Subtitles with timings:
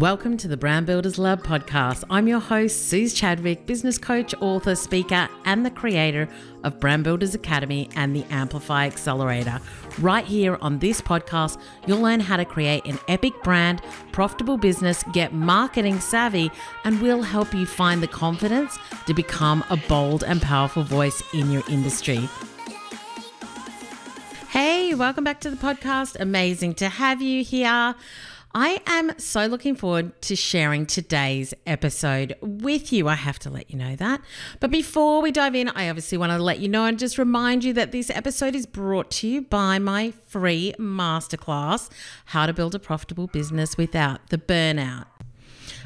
[0.00, 2.04] Welcome to the Brand Builders Lab podcast.
[2.08, 6.26] I'm your host, Suze Chadwick, business coach, author, speaker, and the creator
[6.64, 9.60] of Brand Builders Academy and the Amplify Accelerator.
[9.98, 15.04] Right here on this podcast, you'll learn how to create an epic brand, profitable business,
[15.12, 16.50] get marketing savvy,
[16.84, 21.50] and we'll help you find the confidence to become a bold and powerful voice in
[21.50, 22.26] your industry.
[24.48, 26.16] Hey, welcome back to the podcast.
[26.18, 27.94] Amazing to have you here.
[28.52, 33.06] I am so looking forward to sharing today's episode with you.
[33.06, 34.20] I have to let you know that.
[34.58, 37.62] But before we dive in, I obviously want to let you know and just remind
[37.62, 41.90] you that this episode is brought to you by my free masterclass
[42.26, 45.06] How to Build a Profitable Business Without the Burnout.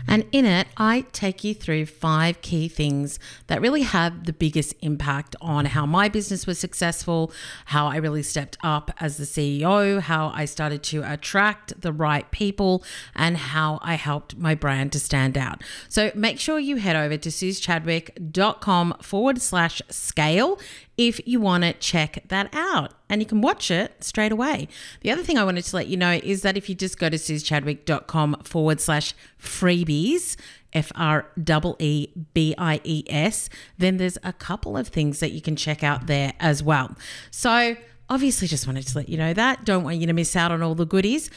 [0.07, 4.75] And in it, I take you through five key things that really had the biggest
[4.81, 7.33] impact on how my business was successful,
[7.67, 12.31] how I really stepped up as the CEO, how I started to attract the right
[12.31, 15.62] people, and how I helped my brand to stand out.
[15.89, 20.59] So make sure you head over to suzechadwick.com forward slash scale
[20.97, 24.69] if you want to check that out and you can watch it straight away.
[25.00, 27.09] The other thing I wanted to let you know is that if you just go
[27.09, 30.37] to suzechadwick.com forward slash freebies,
[30.72, 35.31] F R E E B I E S, then there's a couple of things that
[35.31, 36.97] you can check out there as well.
[37.31, 37.77] So,
[38.09, 39.65] obviously, just wanted to let you know that.
[39.65, 41.31] Don't want you to miss out on all the goodies.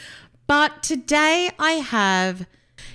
[0.47, 2.47] But today I have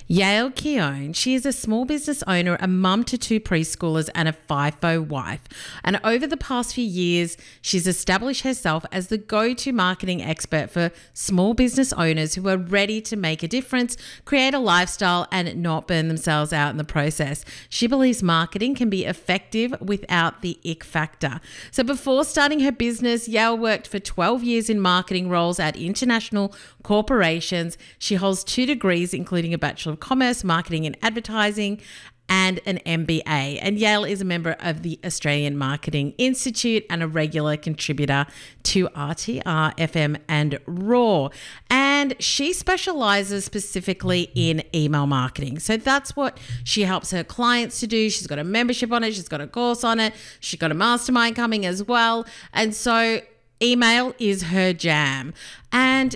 [0.09, 4.35] Yael Keon, she is a small business owner, a mum to two preschoolers, and a
[4.49, 5.41] FIFO wife.
[5.83, 10.69] And over the past few years, she's established herself as the go to marketing expert
[10.69, 15.61] for small business owners who are ready to make a difference, create a lifestyle, and
[15.61, 17.45] not burn themselves out in the process.
[17.69, 21.39] She believes marketing can be effective without the ick factor.
[21.71, 26.53] So before starting her business, Yael worked for 12 years in marketing roles at international
[26.83, 27.77] corporations.
[27.97, 31.81] She holds two degrees, including a Bachelor of Commerce, Marketing and Advertising,
[32.29, 33.57] and an MBA.
[33.59, 38.27] And Yael is a member of the Australian Marketing Institute and a regular contributor
[38.61, 41.29] to RTR FM and Raw.
[41.71, 45.57] And she specializes specifically in email marketing.
[45.57, 48.11] So that's what she helps her clients to do.
[48.11, 50.75] She's got a membership on it, she's got a course on it, she's got a
[50.75, 52.27] mastermind coming as well.
[52.53, 53.21] And so
[53.59, 55.33] email is her jam.
[55.71, 56.15] And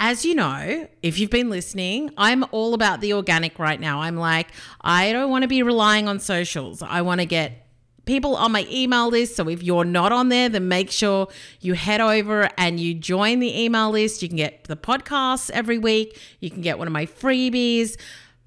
[0.00, 4.00] as you know, if you've been listening, I'm all about the organic right now.
[4.00, 4.48] I'm like,
[4.80, 6.82] I don't want to be relying on socials.
[6.82, 7.64] I want to get
[8.04, 9.36] people on my email list.
[9.36, 11.28] So if you're not on there, then make sure
[11.60, 14.22] you head over and you join the email list.
[14.22, 17.96] You can get the podcasts every week, you can get one of my freebies,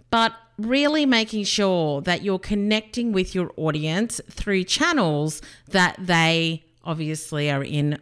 [0.09, 7.51] but really making sure that you're connecting with your audience through channels that they obviously
[7.51, 7.99] are in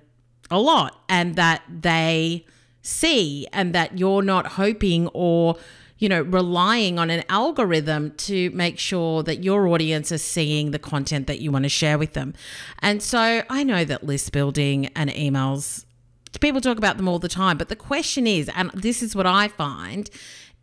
[0.50, 2.46] a lot and that they
[2.86, 5.56] see and that you're not hoping or
[5.98, 10.80] you know relying on an algorithm to make sure that your audience is seeing the
[10.80, 12.34] content that you want to share with them
[12.80, 15.86] and so i know that list building and emails
[16.42, 19.26] people talk about them all the time but the question is and this is what
[19.26, 20.10] i find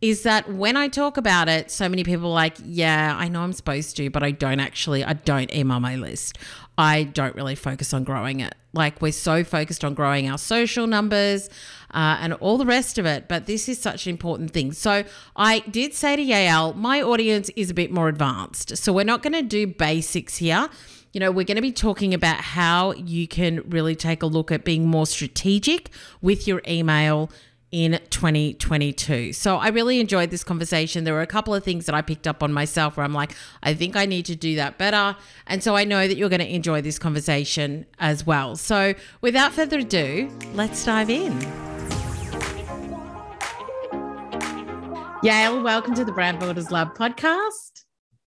[0.03, 3.39] is that when I talk about it, so many people are like, yeah, I know
[3.39, 6.37] I'm supposed to, but I don't actually, I don't email my list.
[6.77, 8.53] I don't really focus on growing it.
[8.73, 11.49] Like we're so focused on growing our social numbers
[11.93, 14.71] uh, and all the rest of it, but this is such an important thing.
[14.71, 15.03] So
[15.35, 18.77] I did say to Yael, my audience is a bit more advanced.
[18.77, 20.69] So we're not going to do basics here.
[21.13, 24.51] You know, we're going to be talking about how you can really take a look
[24.51, 27.29] at being more strategic with your email
[27.73, 29.33] in 2022.
[29.33, 31.03] So I really enjoyed this conversation.
[31.03, 33.35] There were a couple of things that I picked up on myself where I'm like,
[33.63, 35.15] I think I need to do that better.
[35.47, 38.55] And so I know that you're going to enjoy this conversation as well.
[38.55, 41.72] So without further ado, let's dive in.
[45.23, 47.85] Yael, welcome to the Brand Builders Lab podcast.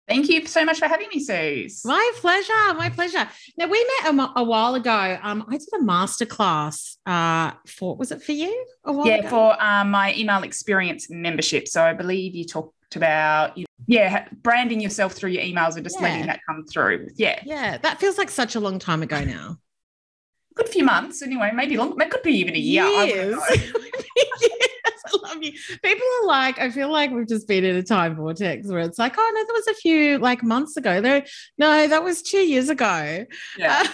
[0.09, 1.85] Thank you so much for having me, Suze.
[1.85, 2.73] My pleasure.
[2.73, 3.29] My pleasure.
[3.57, 5.17] Now we met a, a while ago.
[5.23, 6.97] Um, I did a masterclass.
[7.05, 8.65] Uh, for was it for you?
[9.05, 9.29] yeah, ago?
[9.29, 11.69] for um, my email experience membership.
[11.69, 15.95] So I believe you talked about you yeah branding yourself through your emails and just
[15.95, 16.09] yeah.
[16.09, 17.07] letting that come through.
[17.15, 17.77] Yeah, yeah.
[17.77, 19.59] That feels like such a long time ago now.
[20.55, 21.51] Good few months, anyway.
[21.53, 21.99] Maybe long.
[21.99, 22.85] It could be even a year.
[22.85, 23.39] Years.
[25.13, 25.51] I love you.
[25.83, 28.99] People are like, I feel like we've just been in a time vortex where it's
[28.99, 31.01] like, oh no, that was a few like months ago.
[31.01, 31.25] There,
[31.57, 33.25] no, that was two years ago.
[33.57, 33.83] Yeah.
[33.83, 33.87] Uh,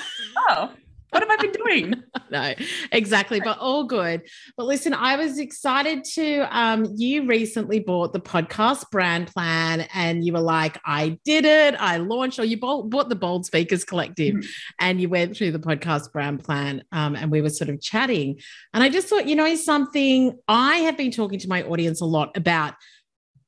[0.49, 0.71] oh.
[1.11, 2.03] What have I been doing?
[2.31, 2.53] no,
[2.91, 4.23] exactly, but all good.
[4.57, 6.57] But listen, I was excited to.
[6.57, 11.75] Um, you recently bought the podcast brand plan, and you were like, "I did it!
[11.79, 14.49] I launched." Or you bought, bought the Bold Speakers Collective, mm-hmm.
[14.79, 18.39] and you went through the podcast brand plan, um, and we were sort of chatting.
[18.73, 22.05] And I just thought, you know, something I have been talking to my audience a
[22.05, 22.73] lot about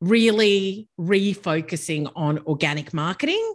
[0.01, 3.53] really refocusing on organic marketing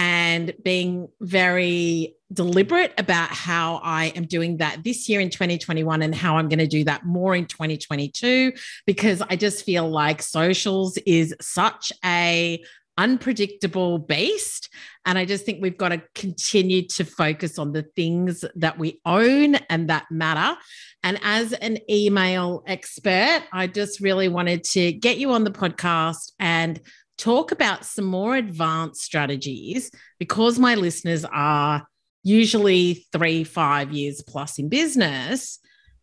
[0.00, 6.14] and being very deliberate about how I am doing that this year in 2021 and
[6.14, 8.50] how I'm going to do that more in 2022
[8.86, 12.64] because I just feel like socials is such a
[12.96, 14.70] unpredictable beast.
[15.04, 19.02] And I just think we've got to continue to focus on the things that we
[19.04, 20.58] own and that matter.
[21.02, 26.32] And as an email expert I just really wanted to get you on the podcast
[26.38, 26.80] and
[27.20, 31.86] talk about some more advanced strategies because my listeners are
[32.22, 35.58] usually three, five years plus in business.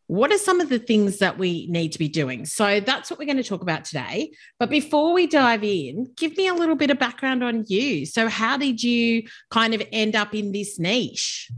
[0.05, 2.45] What are some of the things that we need to be doing?
[2.45, 4.31] So that's what we're going to talk about today.
[4.57, 8.05] But before we dive in, give me a little bit of background on you.
[8.05, 11.51] So, how did you kind of end up in this niche?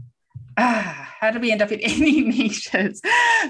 [0.56, 3.00] How did we end up in any niches?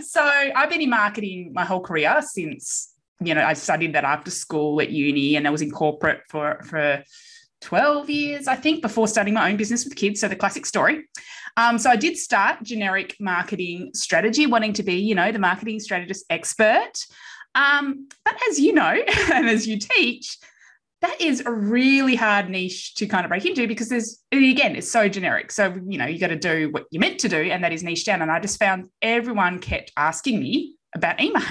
[0.06, 2.89] So, I've been in marketing my whole career since
[3.22, 6.60] you know, I studied that after school at uni and I was in corporate for,
[6.64, 7.04] for
[7.60, 10.20] 12 years, I think, before starting my own business with kids.
[10.20, 11.08] So the classic story.
[11.56, 15.80] Um, so I did start generic marketing strategy, wanting to be, you know, the marketing
[15.80, 16.92] strategist expert.
[17.54, 18.82] Um, but as you know,
[19.32, 20.38] and as you teach,
[21.02, 24.90] that is a really hard niche to kind of break into because there's again it's
[24.90, 27.64] so generic so you know you got to do what you're meant to do and
[27.64, 31.42] that is niche down and i just found everyone kept asking me about email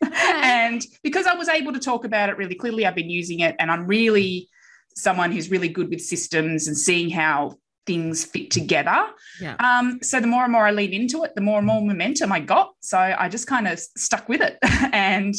[0.42, 3.56] and because I was able to talk about it really clearly, I've been using it
[3.58, 4.48] and I'm really
[4.96, 7.56] someone who's really good with systems and seeing how
[7.86, 9.06] things fit together.
[9.40, 9.54] Yeah.
[9.60, 12.32] Um, so the more and more I lean into it, the more and more momentum
[12.32, 12.72] I got.
[12.80, 14.58] So I just kind of stuck with it.
[14.92, 15.34] and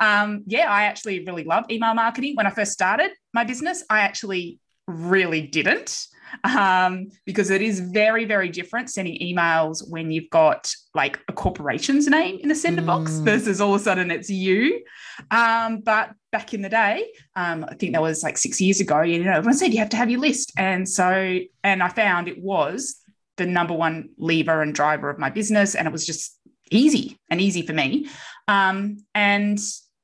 [0.00, 2.36] um, yeah, I actually really love email marketing.
[2.36, 6.06] When I first started my business, I actually really didn't
[6.44, 12.06] um, because it is very, very different sending emails when you've got like a corporation's
[12.06, 12.86] name in the sender mm.
[12.86, 14.82] box versus all of a sudden it's you.
[15.30, 17.06] Um, but back in the day,
[17.36, 19.90] um, I think that was like six years ago, you know, everyone said you have
[19.90, 20.52] to have your list.
[20.56, 22.96] And so, and I found it was
[23.36, 25.74] the number one lever and driver of my business.
[25.74, 26.38] And it was just
[26.70, 28.08] easy and easy for me.
[28.48, 29.58] Um, and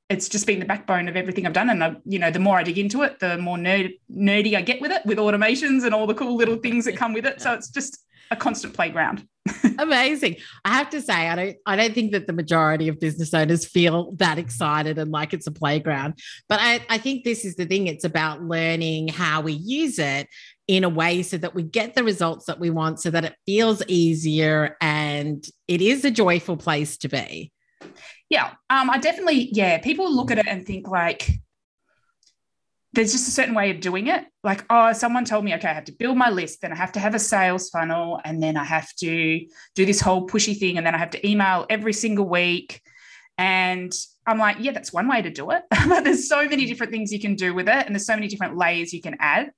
[0.09, 1.71] it's just been the backbone of everything I've done.
[1.71, 4.63] And I, you know, the more I dig into it, the more nerd, nerdy I
[4.63, 7.41] get with it, with automations and all the cool little things that come with it.
[7.41, 7.99] So it's just
[8.31, 9.27] a constant playground.
[9.79, 10.37] Amazing.
[10.65, 13.67] I have to say, I don't I don't think that the majority of business owners
[13.67, 16.15] feel that excited and like it's a playground.
[16.49, 17.87] But I, I think this is the thing.
[17.87, 20.29] It's about learning how we use it
[20.67, 23.35] in a way so that we get the results that we want, so that it
[23.47, 27.53] feels easier and it is a joyful place to be.
[28.29, 31.31] Yeah, um, I definitely, yeah, people look at it and think like
[32.97, 34.25] there's just a certain way of doing it.
[34.43, 36.93] Like, oh, someone told me, okay, I have to build my list, then I have
[36.93, 40.79] to have a sales funnel, and then I have to do this whole pushy thing,
[40.79, 42.81] and then I have to email every single week.
[43.39, 43.93] And
[44.27, 45.63] I'm like, yeah, that's one way to do it.
[45.89, 48.29] but there's so many different things you can do with it, and there's so many
[48.29, 49.53] different layers you can add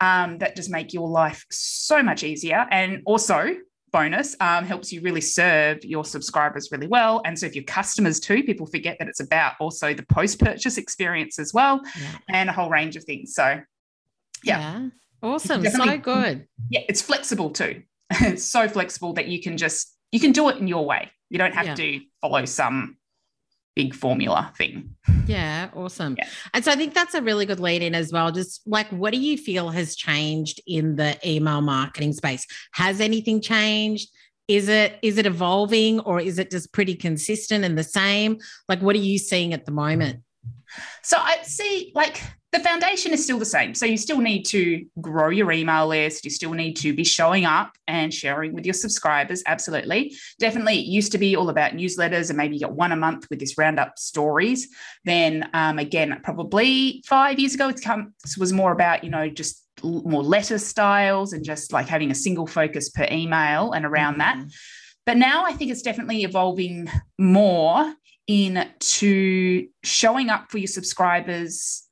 [0.00, 2.64] um, that just make your life so much easier.
[2.70, 3.56] And also,
[3.94, 7.22] bonus um, helps you really serve your subscribers really well.
[7.24, 10.78] And so if your customers too people forget that it's about also the post purchase
[10.78, 12.10] experience as well yeah.
[12.28, 13.34] and a whole range of things.
[13.34, 13.60] So
[14.42, 14.88] yeah, yeah.
[15.22, 15.64] awesome.
[15.64, 16.48] So good.
[16.68, 17.82] Yeah it's flexible too.
[18.10, 21.10] It's so flexible that you can just you can do it in your way.
[21.30, 21.74] You don't have yeah.
[21.76, 22.96] to follow some
[23.74, 24.94] big formula thing.
[25.26, 26.14] Yeah, awesome.
[26.18, 26.28] Yeah.
[26.52, 28.30] And so I think that's a really good lead in as well.
[28.30, 32.46] Just like, what do you feel has changed in the email marketing space?
[32.72, 34.10] Has anything changed?
[34.46, 38.38] Is it is it evolving or is it just pretty consistent and the same?
[38.68, 40.20] Like, what are you seeing at the moment?
[41.02, 42.20] So I see like
[42.54, 43.74] the foundation is still the same.
[43.74, 46.24] So you still need to grow your email list.
[46.24, 49.42] You still need to be showing up and sharing with your subscribers.
[49.44, 50.14] Absolutely.
[50.38, 53.26] Definitely it used to be all about newsletters and maybe you got one a month
[53.28, 54.68] with this roundup stories.
[55.04, 57.80] Then um, again, probably five years ago, it
[58.38, 62.46] was more about, you know, just more letter styles and just like having a single
[62.46, 64.40] focus per email and around mm-hmm.
[64.40, 64.52] that.
[65.06, 67.92] But now I think it's definitely evolving more
[68.28, 71.83] into showing up for your subscribers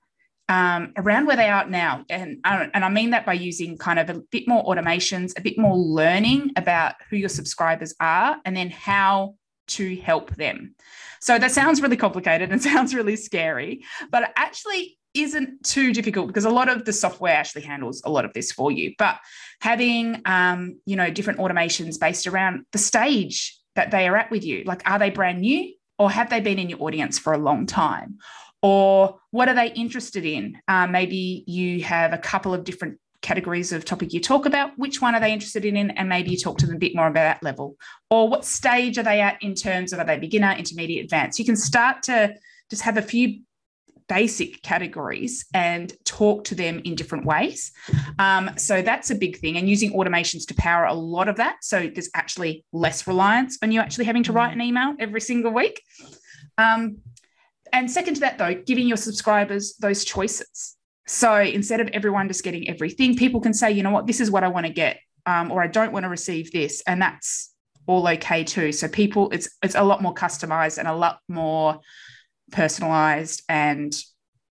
[0.52, 2.04] um, around where they are now.
[2.11, 5.56] And, and I mean that by using kind of a bit more automations, a bit
[5.56, 9.37] more learning about who your subscribers are, and then how
[9.68, 10.75] to help them.
[11.21, 16.26] So that sounds really complicated and sounds really scary, but it actually isn't too difficult
[16.26, 18.92] because a lot of the software actually handles a lot of this for you.
[18.99, 19.21] But
[19.62, 24.44] having um, you know different automations based around the stage that they are at with
[24.44, 27.38] you, like are they brand new or have they been in your audience for a
[27.38, 28.18] long time?
[28.62, 30.59] Or what are they interested in?
[30.69, 34.76] Um, maybe you have a couple of different categories of topic you talk about.
[34.76, 35.90] Which one are they interested in?
[35.90, 37.76] And maybe you talk to them a bit more about that level.
[38.11, 41.38] Or what stage are they at in terms of are they beginner, intermediate, advanced?
[41.38, 42.35] You can start to
[42.71, 43.40] just have a few
[44.09, 47.73] basic categories and talk to them in different ways.
[48.19, 51.57] Um, so that's a big thing, and using automations to power a lot of that.
[51.62, 55.52] So there's actually less reliance on you actually having to write an email every single
[55.52, 55.81] week.
[56.59, 56.99] Um,
[57.73, 60.76] and second to that, though, giving your subscribers those choices.
[61.07, 64.31] So instead of everyone just getting everything, people can say, you know what, this is
[64.31, 67.52] what I want to get, um, or I don't want to receive this, and that's
[67.87, 68.73] all okay too.
[68.73, 71.81] So people, it's it's a lot more customized and a lot more
[72.52, 73.93] personalized and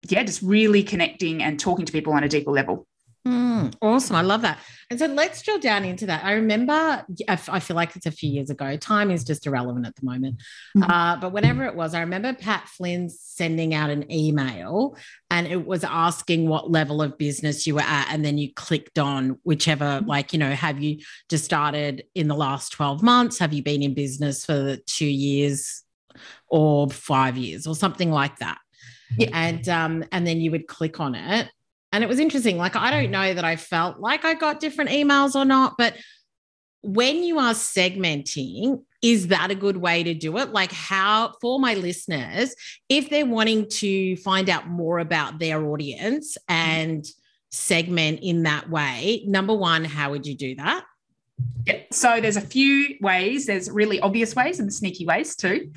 [0.10, 2.88] yeah, just really connecting and talking to people on a deeper level.
[3.28, 4.16] Mm, awesome.
[4.16, 4.58] I love that.
[4.90, 6.24] And so let's drill down into that.
[6.24, 8.75] I remember, I feel like it's a few years ago.
[8.78, 10.38] Time is just irrelevant at the moment.
[10.75, 10.90] Mm-hmm.
[10.90, 14.98] Uh, but whenever it was, I remember Pat Flynn sending out an email
[15.30, 18.08] and it was asking what level of business you were at.
[18.10, 20.10] And then you clicked on whichever, mm-hmm.
[20.10, 20.98] like, you know, have you
[21.30, 23.38] just started in the last 12 months?
[23.38, 25.84] Have you been in business for two years?
[26.48, 28.58] or five years or something like that.
[29.18, 29.30] Yeah.
[29.34, 31.50] And um, and then you would click on it.
[31.91, 32.57] And it was interesting.
[32.57, 35.95] Like, I don't know that I felt like I got different emails or not, but
[36.83, 40.51] when you are segmenting, is that a good way to do it?
[40.51, 42.55] Like, how for my listeners,
[42.88, 47.05] if they're wanting to find out more about their audience and
[47.51, 50.86] segment in that way, number one, how would you do that?
[51.65, 53.45] Yeah, so there's a few ways.
[53.45, 55.71] There's really obvious ways and sneaky ways too.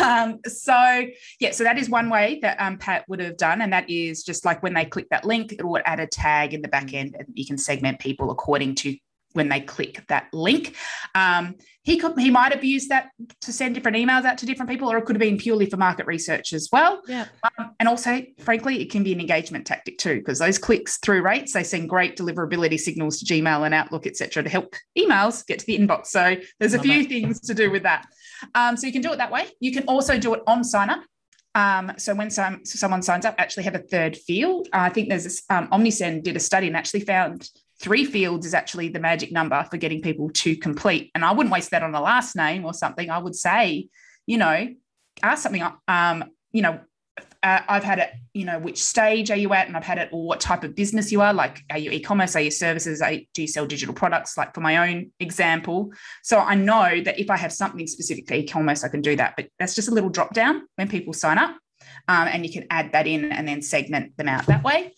[0.00, 1.06] Um, so
[1.40, 4.22] yeah, so that is one way that um, Pat would have done, and that is
[4.22, 6.94] just like when they click that link, it will add a tag in the back
[6.94, 8.96] end, and you can segment people according to
[9.34, 10.74] when they click that link.
[11.14, 13.10] Um, he could he might have used that
[13.42, 15.76] to send different emails out to different people, or it could have been purely for
[15.76, 17.02] market research as well.
[17.06, 17.26] Yeah.
[17.58, 21.22] Um, and also, frankly, it can be an engagement tactic too, because those clicks through
[21.22, 25.58] rates they send great deliverability signals to Gmail and Outlook, etc., to help emails get
[25.58, 26.06] to the inbox.
[26.06, 28.06] So there's a Love few things to do with that.
[28.54, 29.46] Um, so you can do it that way.
[29.60, 31.02] You can also do it on sign up.
[31.54, 34.68] Um, so when some, someone signs up, actually have a third field.
[34.72, 37.48] Uh, I think there's this um, Omnisend did a study and actually found
[37.84, 41.10] three fields is actually the magic number for getting people to complete.
[41.14, 43.10] And I wouldn't waste that on a last name or something.
[43.10, 43.88] I would say,
[44.26, 44.68] you know,
[45.22, 46.80] ask something, um, you know,
[47.42, 49.66] uh, I've had it, you know, which stage are you at?
[49.66, 51.34] And I've had it, or what type of business you are.
[51.34, 52.34] Like, are you e-commerce?
[52.36, 53.02] Are you services?
[53.02, 54.38] Are, do you sell digital products?
[54.38, 55.92] Like for my own example.
[56.22, 59.34] So I know that if I have something specific for e-commerce, I can do that.
[59.36, 61.54] But that's just a little drop down when people sign up.
[62.08, 64.94] Um, and you can add that in and then segment them out that way.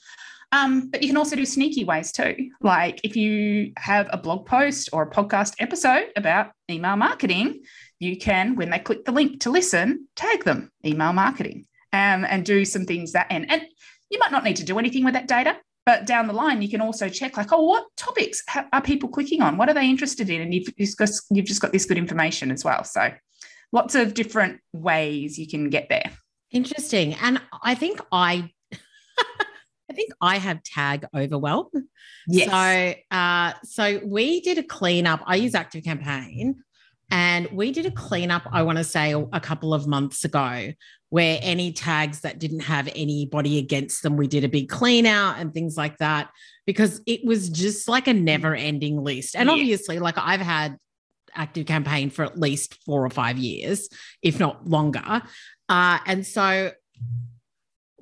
[0.53, 2.51] Um, but you can also do sneaky ways too.
[2.61, 7.63] Like if you have a blog post or a podcast episode about email marketing,
[7.99, 12.45] you can, when they click the link to listen, tag them email marketing um, and
[12.45, 13.47] do some things that end.
[13.51, 13.63] And
[14.11, 16.69] you might not need to do anything with that data, but down the line, you
[16.69, 19.57] can also check like, oh, what topics are people clicking on?
[19.57, 20.41] What are they interested in?
[20.41, 22.85] And you've just got, you've just got this good information as well.
[22.85, 23.13] So
[23.73, 26.13] lots of different ways you can get there.
[26.53, 27.15] Interesting.
[27.15, 28.53] And I think I
[29.97, 31.67] think I have tag overwhelm.
[32.29, 32.49] Yes.
[32.51, 35.23] So, uh, so we did a cleanup.
[35.27, 36.63] I use Active Campaign,
[37.11, 38.45] and we did a cleanup.
[38.53, 40.73] I want to say a couple of months ago,
[41.09, 45.39] where any tags that didn't have anybody against them, we did a big clean out
[45.39, 46.31] and things like that
[46.67, 49.37] because it was just like a never-ending list.
[49.37, 50.77] And obviously, like I've had
[51.35, 53.89] Active Campaign for at least four or five years,
[54.23, 55.23] if not longer.
[55.69, 56.73] Uh, and so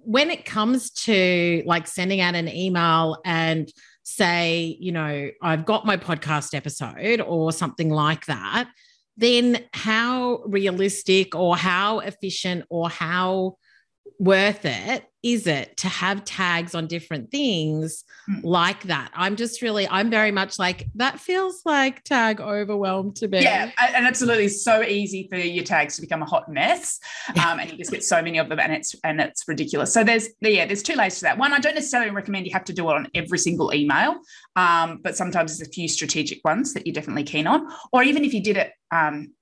[0.04, 3.70] when it comes to like sending out an email and
[4.02, 8.68] say, you know, I've got my podcast episode or something like that,
[9.16, 13.56] then how realistic or how efficient or how
[14.18, 18.40] worth it is it to have tags on different things mm.
[18.44, 19.10] like that?
[19.14, 23.42] I'm just really, I'm very much like, that feels like tag overwhelmed to me.
[23.42, 27.00] Yeah, and absolutely so easy for your tags to become a hot mess.
[27.44, 29.92] Um, and you just get so many of them and it's and it's ridiculous.
[29.92, 31.38] So there's yeah, there's two layers to that.
[31.38, 34.16] One, I don't necessarily recommend you have to do it on every single email,
[34.56, 37.66] um, but sometimes there's a few strategic ones that you're definitely keen on.
[37.92, 39.32] Or even if you did it um,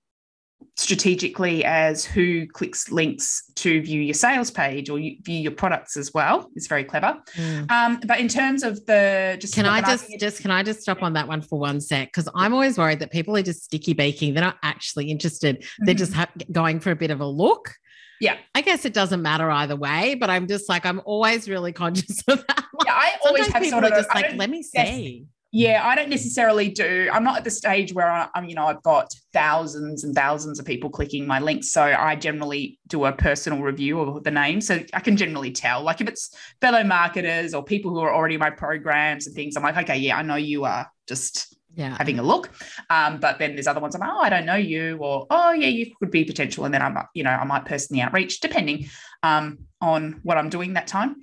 [0.77, 6.13] strategically as who clicks links to view your sales page or view your products as
[6.13, 7.71] well is very clever mm.
[7.71, 11.03] um, but in terms of the just can i just just can i just stop
[11.03, 13.93] on that one for one sec because i'm always worried that people are just sticky
[13.93, 14.35] baking.
[14.35, 15.85] they're not actually interested mm-hmm.
[15.85, 17.75] they're just ha- going for a bit of a look
[18.21, 18.37] yeah.
[18.55, 22.23] I guess it doesn't matter either way, but I'm just like, I'm always really conscious
[22.29, 22.65] of that.
[22.87, 25.27] Yeah, I always have people sort of, are just like, let me see.
[25.55, 27.11] Yeah, I don't necessarily do.
[27.13, 30.59] I'm not at the stage where I, am you know, I've got thousands and thousands
[30.59, 31.73] of people clicking my links.
[31.73, 34.63] So I generally do a personal review of the name.
[34.63, 35.83] So I can generally tell.
[35.83, 39.55] Like if it's fellow marketers or people who are already in my programs and things,
[39.55, 41.97] I'm like, okay, yeah, I know you are just yeah.
[41.99, 42.51] having a look.
[42.89, 45.53] Um, but then there's other ones I'm like, oh, I don't know you, or oh
[45.53, 46.65] yeah, you could be potential.
[46.65, 48.89] And then I'm, you know, I might personally outreach, depending
[49.23, 51.17] um, on what I'm doing that time.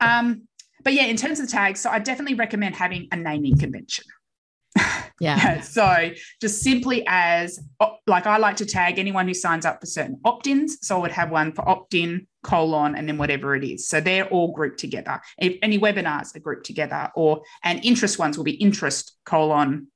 [0.00, 0.48] Um,
[0.84, 4.04] but yeah, in terms of the tags, so I definitely recommend having a naming convention.
[5.20, 5.60] Yeah.
[5.60, 6.10] so
[6.40, 7.60] just simply as
[8.06, 10.86] like I like to tag anyone who signs up for certain opt-ins.
[10.86, 13.88] So I would have one for opt-in, colon, and then whatever it is.
[13.88, 15.20] So they're all grouped together.
[15.38, 19.88] If any webinars are grouped together, or and interest ones will be interest colon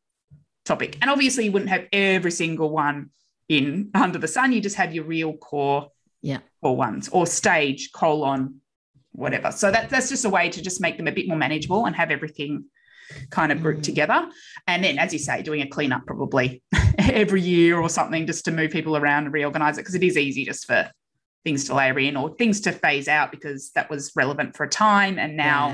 [0.64, 0.98] topic.
[1.00, 3.10] And obviously you wouldn't have every single one
[3.48, 4.52] in under the sun.
[4.52, 5.88] You just have your real core
[6.20, 8.60] yeah core ones or stage colon
[9.18, 9.50] whatever.
[9.50, 11.94] So that, that's just a way to just make them a bit more manageable and
[11.96, 12.64] have everything
[13.30, 13.84] kind of grouped mm.
[13.84, 14.28] together.
[14.66, 16.62] And then, as you say, doing a cleanup probably
[16.98, 20.16] every year or something just to move people around and reorganize it because it is
[20.16, 20.90] easy just for
[21.44, 24.68] things to layer in or things to phase out because that was relevant for a
[24.68, 25.68] time and now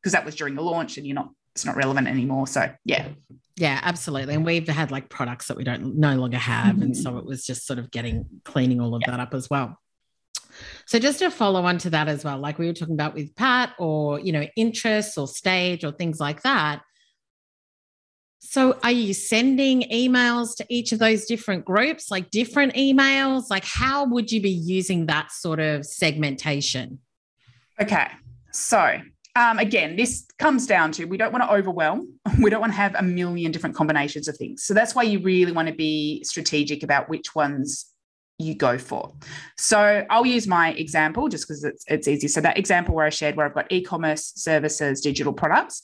[0.00, 0.20] because yeah.
[0.20, 3.08] that was during the launch and you're not it's not relevant anymore so yeah
[3.56, 6.82] yeah absolutely and we've had like products that we don't no longer have mm-hmm.
[6.82, 9.10] and so it was just sort of getting cleaning all of yeah.
[9.10, 9.78] that up as well
[10.86, 13.34] so just to follow on to that as well, like we were talking about with
[13.36, 16.82] Pat or, you know, interests or stage or things like that.
[18.40, 23.44] So are you sending emails to each of those different groups, like different emails?
[23.50, 26.98] Like how would you be using that sort of segmentation?
[27.80, 28.08] Okay.
[28.52, 29.00] So
[29.34, 32.18] um, again, this comes down to we don't want to overwhelm.
[32.42, 34.64] We don't want to have a million different combinations of things.
[34.64, 37.91] So that's why you really want to be strategic about which ones
[38.38, 39.12] you go for.
[39.56, 42.28] So I'll use my example just because it's, it's easy.
[42.28, 45.82] So that example where I shared where I've got e-commerce services, digital products.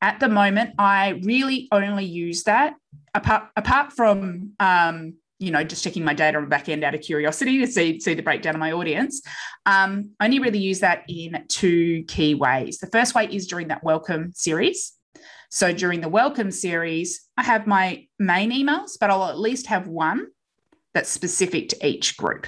[0.00, 2.74] At the moment, I really only use that
[3.14, 6.94] apart, apart from um, you know, just checking my data on the back end out
[6.94, 9.20] of curiosity to see, see the breakdown of my audience.
[9.66, 12.78] Um, I only really use that in two key ways.
[12.78, 14.92] The first way is during that welcome series.
[15.50, 19.86] So during the welcome series, I have my main emails, but I'll at least have
[19.86, 20.26] one
[20.94, 22.46] that's specific to each group.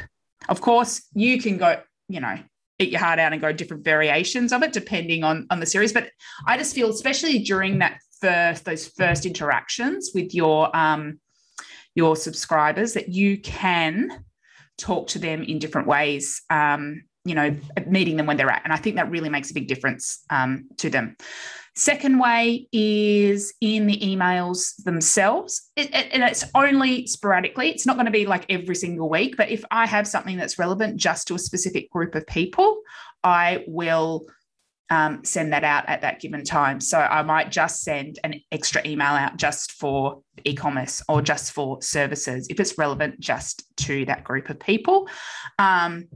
[0.49, 2.39] Of course, you can go, you know,
[2.79, 5.93] eat your heart out and go different variations of it depending on on the series.
[5.93, 6.11] But
[6.47, 11.21] I just feel, especially during that first those first interactions with your um,
[11.95, 14.25] your subscribers, that you can
[14.79, 16.43] talk to them in different ways.
[16.51, 17.55] Um, you know,
[17.87, 20.69] meeting them when they're at, and I think that really makes a big difference um,
[20.79, 21.17] to them.
[21.79, 25.71] Second way is in the emails themselves.
[25.77, 27.69] It, it, and it's only sporadically.
[27.69, 30.59] It's not going to be like every single week, but if I have something that's
[30.59, 32.81] relevant just to a specific group of people,
[33.23, 34.25] I will
[34.89, 36.81] um, send that out at that given time.
[36.81, 41.53] So I might just send an extra email out just for e commerce or just
[41.53, 45.09] for services if it's relevant just to that group of people.
[45.59, 46.09] Um,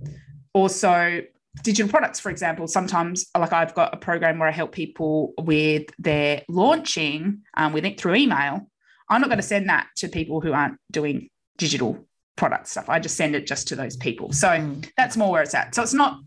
[0.52, 1.22] also,
[1.62, 5.86] digital products, for example, sometimes like I've got a program where I help people with
[5.98, 8.68] their launching um, with it through email.
[9.08, 12.88] I'm not going to send that to people who aren't doing digital product stuff.
[12.88, 14.32] I just send it just to those people.
[14.32, 14.88] So mm.
[14.96, 15.74] that's more where it's at.
[15.74, 16.20] So it's not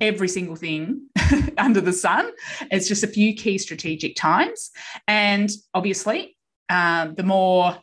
[0.00, 1.08] every single thing
[1.58, 2.30] under the sun.
[2.70, 4.70] It's just a few key strategic times.
[5.06, 6.36] And obviously,
[6.70, 7.76] um, the more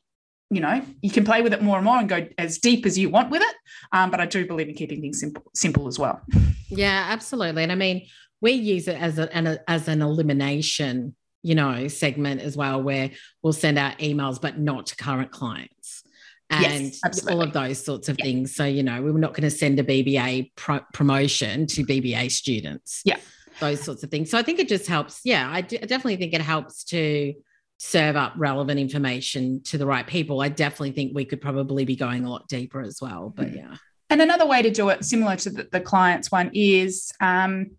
[0.50, 2.98] you know you can play with it more and more and go as deep as
[2.98, 3.56] you want with it.
[3.92, 6.22] Um, but i do believe in keeping things simple simple as well.
[6.70, 7.64] Yeah absolutely.
[7.64, 8.08] And i mean
[8.40, 13.12] we use it as a, an, as an elimination you know segment as well where
[13.42, 16.04] we'll send out emails but not to current clients.
[16.50, 18.26] And yes, all of those sorts of yeah.
[18.26, 18.56] things.
[18.56, 22.32] So you know we are not going to send a bba pro- promotion to bba
[22.32, 23.02] students.
[23.04, 23.18] Yeah.
[23.60, 24.30] Those sorts of things.
[24.30, 25.22] So i think it just helps.
[25.26, 27.34] Yeah I definitely think it helps to
[27.78, 31.96] serve up relevant information to the right people, I definitely think we could probably be
[31.96, 33.34] going a lot deeper as well.
[33.36, 33.76] But yeah.
[34.10, 37.72] And another way to do it, similar to the, the client's one, is um,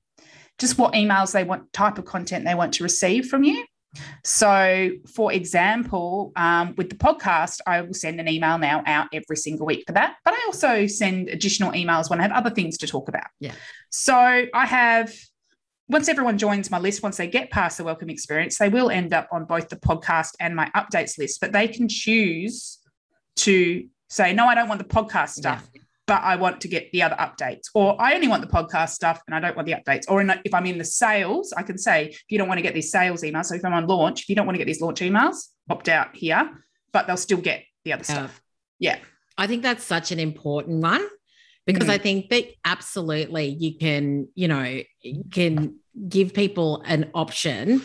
[0.59, 3.65] just what emails they want, type of content they want to receive from you.
[4.23, 9.37] So, for example, um, with the podcast, I will send an email now out every
[9.37, 10.17] single week for that.
[10.25, 13.27] But I also send additional emails when I have other things to talk about.
[13.41, 13.55] Yeah.
[13.91, 15.15] So I have
[15.89, 19.15] once everyone joins my list, once they get past the welcome experience, they will end
[19.15, 22.79] up on both the podcast and my updates list, but they can choose
[23.37, 25.83] to say, no, I don't want the podcast stuff, yeah.
[26.07, 27.69] but I want to get the other updates.
[27.75, 30.05] Or I only want the podcast stuff and I don't want the updates.
[30.09, 32.63] Or in, if I'm in the sales, I can say, if you don't want to
[32.63, 34.67] get these sales emails, so if I'm on launch, if you don't want to get
[34.67, 36.51] these launch emails, opt out here,
[36.93, 38.43] but they'll still get the other stuff.
[38.79, 38.99] Yeah.
[39.39, 41.07] I think that's such an important one
[41.69, 41.91] because mm.
[41.91, 45.77] I think that absolutely you can, you know, you can
[46.09, 47.83] give people an option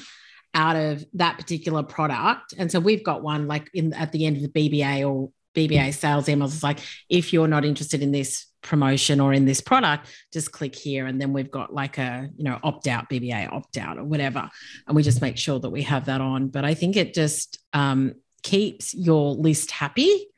[0.54, 2.54] out of that particular product.
[2.58, 5.93] And so we've got one like in at the end of the BBA or BBA
[5.93, 6.54] sales emails.
[6.54, 10.76] It's like if you're not interested in this promotion or in this product, just click
[10.76, 11.06] here.
[11.06, 14.50] And then we've got like a, you know, opt out, BBA opt out or whatever.
[14.88, 16.48] And we just make sure that we have that on.
[16.48, 20.30] But I think it just um, keeps your list happy.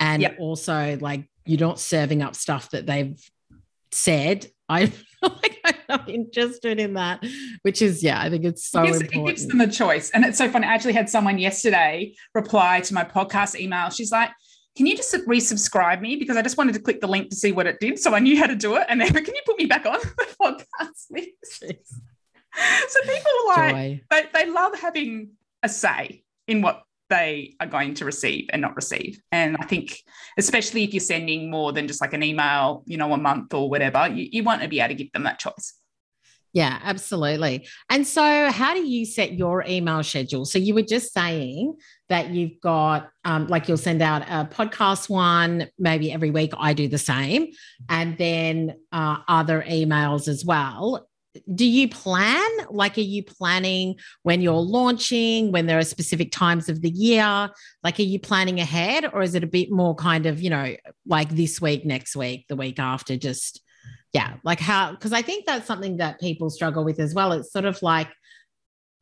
[0.00, 0.38] And yep.
[0.40, 3.18] also like you're not serving up stuff that they've
[3.92, 7.24] said I like I'm not interested in that,
[7.62, 9.28] which is yeah, I think it's so it gives, important.
[9.28, 10.66] It gives them a choice, and it's so funny.
[10.66, 13.90] I actually had someone yesterday reply to my podcast email.
[13.90, 14.30] She's like,
[14.76, 17.52] "Can you just resubscribe me because I just wanted to click the link to see
[17.52, 19.58] what it did, so I knew how to do it, and then can you put
[19.58, 22.00] me back on the podcast, please?"
[22.88, 25.30] so people are like, they, they love having
[25.62, 26.82] a say in what
[27.14, 29.20] they are going to receive and not receive.
[29.30, 29.98] And I think,
[30.36, 33.70] especially if you're sending more than just like an email, you know, a month or
[33.70, 35.74] whatever, you, you want to be able to give them that choice.
[36.52, 37.66] Yeah, absolutely.
[37.90, 40.44] And so, how do you set your email schedule?
[40.44, 41.74] So, you were just saying
[42.08, 46.52] that you've got, um, like, you'll send out a podcast one maybe every week.
[46.56, 47.48] I do the same,
[47.88, 51.08] and then uh, other emails as well
[51.54, 52.48] do you plan?
[52.70, 57.50] Like are you planning when you're launching when there are specific times of the year?
[57.82, 60.76] Like are you planning ahead or is it a bit more kind of you know
[61.06, 63.60] like this week next week the week after just
[64.12, 67.32] yeah like how because i think that's something that people struggle with as well.
[67.32, 68.08] It's sort of like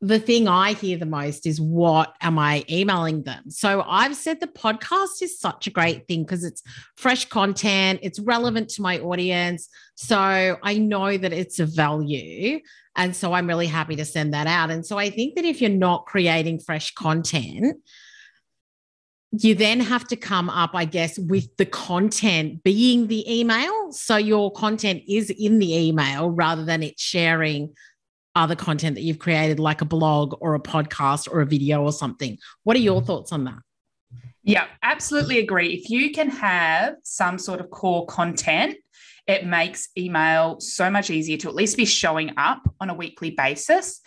[0.03, 3.49] the thing I hear the most is what am I emailing them?
[3.49, 6.61] So I've said the podcast is such a great thing because it's
[6.97, 9.69] fresh content, it's relevant to my audience.
[9.95, 10.17] So
[10.61, 12.59] I know that it's a value.
[12.97, 14.71] And so I'm really happy to send that out.
[14.71, 17.77] And so I think that if you're not creating fresh content,
[19.31, 23.93] you then have to come up, I guess, with the content being the email.
[23.93, 27.73] So your content is in the email rather than it sharing
[28.35, 31.91] other content that you've created, like a blog or a podcast or a video or
[31.91, 32.37] something.
[32.63, 33.07] What are your mm-hmm.
[33.07, 33.59] thoughts on that?
[34.43, 35.73] Yeah, absolutely agree.
[35.73, 38.75] If you can have some sort of core content,
[39.25, 43.31] it makes email so much easier to at least be showing up on a weekly
[43.31, 44.01] basis.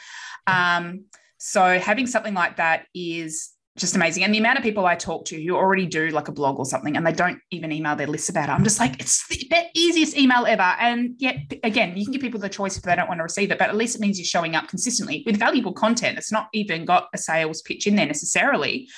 [0.46, 1.04] Um,
[1.38, 4.24] so having something like that is just amazing.
[4.24, 6.64] And the amount of people I talk to who already do like a blog or
[6.64, 8.52] something and they don't even email their lists about it.
[8.52, 10.74] I'm just like, it's the easiest email ever.
[10.80, 13.50] And yet, again, you can give people the choice if they don't want to receive
[13.50, 16.16] it, but at least it means you're showing up consistently with valuable content.
[16.16, 18.88] It's not even got a sales pitch in there necessarily.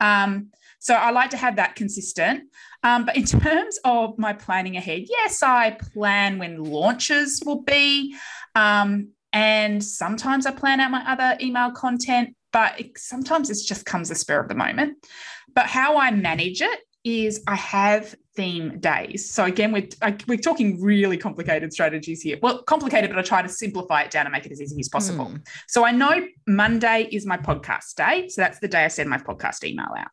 [0.00, 2.44] Um, so I like to have that consistent.
[2.82, 8.16] Um, but in terms of my planning ahead, yes, I plan when launches will be.
[8.54, 13.86] Um, and sometimes I plan out my other email content but it, sometimes it just
[13.86, 15.06] comes a spur of the moment.
[15.54, 19.30] But how I manage it is I have theme days.
[19.30, 19.88] So again, we're,
[20.26, 22.38] we're talking really complicated strategies here.
[22.40, 24.88] Well, complicated, but I try to simplify it down and make it as easy as
[24.88, 25.26] possible.
[25.26, 25.46] Mm.
[25.68, 28.28] So I know Monday is my podcast day.
[28.28, 30.08] So that's the day I send my podcast email out.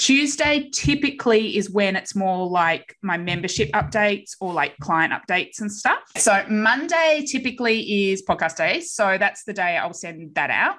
[0.00, 5.70] Tuesday typically is when it's more like my membership updates or like client updates and
[5.70, 6.00] stuff.
[6.16, 8.80] So Monday typically is podcast day.
[8.80, 10.76] So that's the day I'll send that out.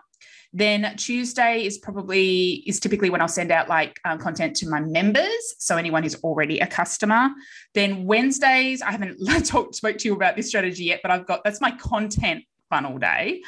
[0.56, 4.80] Then Tuesday is probably is typically when I'll send out like um, content to my
[4.80, 7.30] members, so anyone who's already a customer.
[7.74, 11.44] Then Wednesdays, I haven't talked spoke to you about this strategy yet, but I've got
[11.44, 13.42] that's my content funnel day,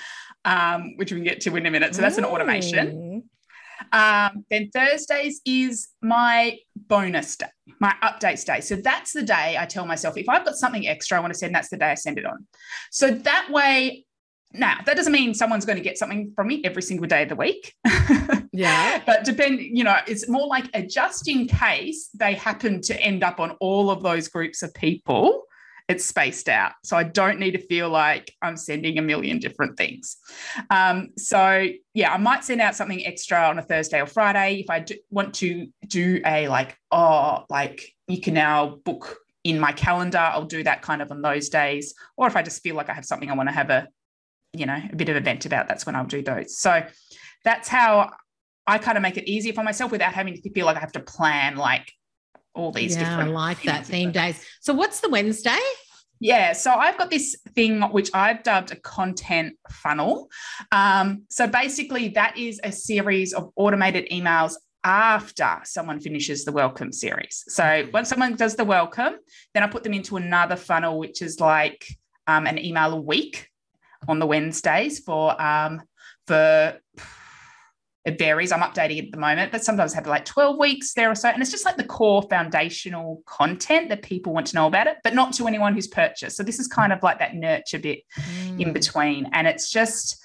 [0.44, 1.96] um, which we can get to in a minute.
[1.96, 3.24] So that's an automation.
[3.94, 7.48] Um, then Thursdays is my bonus day,
[7.80, 8.60] my updates day.
[8.60, 11.40] So that's the day I tell myself if I've got something extra I want to
[11.40, 12.48] send, that's the day I send it on.
[12.92, 14.07] So that way
[14.58, 17.30] now, that doesn't mean someone's going to get something from me every single day of
[17.30, 17.74] the week.
[18.52, 19.02] yeah.
[19.06, 23.24] But depend, you know, it's more like a just in case they happen to end
[23.24, 25.44] up on all of those groups of people,
[25.88, 26.74] it's spaced out.
[26.84, 30.18] So I don't need to feel like I'm sending a million different things.
[30.70, 34.70] Um, so yeah, I might send out something extra on a Thursday or Friday if
[34.70, 39.72] I do want to do a like, oh, like you can now book in my
[39.72, 40.18] calendar.
[40.18, 41.94] I'll do that kind of on those days.
[42.18, 43.88] Or if I just feel like I have something I want to have a
[44.54, 46.58] you know a bit of event about that's when i'll do those.
[46.58, 46.86] So
[47.44, 48.12] that's how
[48.66, 50.92] i kind of make it easier for myself without having to feel like i have
[50.94, 51.92] to plan like
[52.54, 54.44] all these yeah, different I like that theme days.
[54.62, 55.60] So what's the wednesday?
[56.20, 60.30] Yeah, so I've got this thing which I've dubbed a content funnel.
[60.72, 66.92] Um, so basically, that is a series of automated emails after someone finishes the welcome
[66.92, 67.44] series.
[67.48, 69.16] So once someone does the welcome,
[69.54, 71.86] then I put them into another funnel, which is like
[72.26, 73.50] um, an email a week
[74.08, 75.82] on the Wednesdays for um,
[76.26, 76.80] for
[78.08, 78.54] it varies.
[78.54, 81.28] I'm updating at the moment, but sometimes I have like 12 weeks there or so.
[81.28, 84.96] And it's just like the core foundational content that people want to know about it,
[85.04, 86.38] but not to anyone who's purchased.
[86.38, 88.62] So this is kind of like that nurture bit mm.
[88.62, 89.30] in between.
[89.34, 90.24] And it's just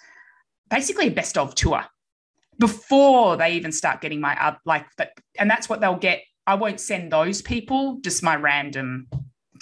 [0.70, 1.84] basically a best of tour
[2.60, 5.18] before they even start getting my up like that.
[5.36, 6.22] And that's what they'll get.
[6.46, 9.08] I won't send those people, just my random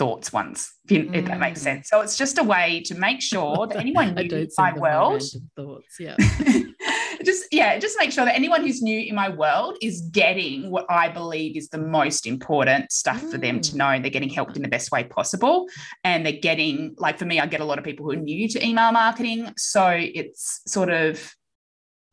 [0.01, 1.15] thoughts once, if, you, mm.
[1.15, 1.65] if, that makes mm.
[1.65, 1.91] sense.
[1.91, 5.23] So it's just a way to make sure that anyone new in my world,
[5.55, 6.17] thoughts, yeah,
[7.25, 10.87] just yeah, just make sure that anyone who's new in my world is getting what
[10.89, 13.31] I believe is the most important stuff mm.
[13.31, 13.77] for them to mm.
[13.77, 14.01] know.
[14.01, 15.67] They're getting helped in the best way possible,
[16.03, 18.49] and they're getting like for me, I get a lot of people who are new
[18.49, 21.37] to email marketing, so it's sort of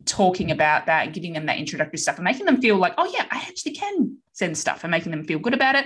[0.03, 3.09] talking about that and giving them that introductory stuff and making them feel like, oh
[3.17, 5.85] yeah, I actually can send stuff and making them feel good about it.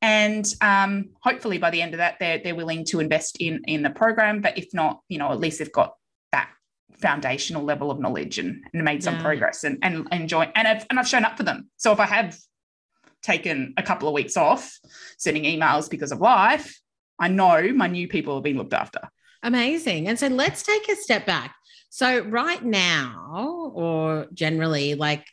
[0.00, 3.82] And um, hopefully by the end of that, they're they're willing to invest in in
[3.82, 4.40] the program.
[4.40, 5.94] But if not, you know, at least they've got
[6.32, 6.50] that
[6.98, 9.22] foundational level of knowledge and, and made some yeah.
[9.22, 11.68] progress and and enjoy and I've and I've shown up for them.
[11.76, 12.38] So if I have
[13.22, 14.78] taken a couple of weeks off
[15.16, 16.80] sending emails because of life,
[17.18, 19.00] I know my new people have been looked after.
[19.42, 20.08] Amazing.
[20.08, 21.54] And so let's take a step back.
[21.90, 25.24] So right now, or generally, like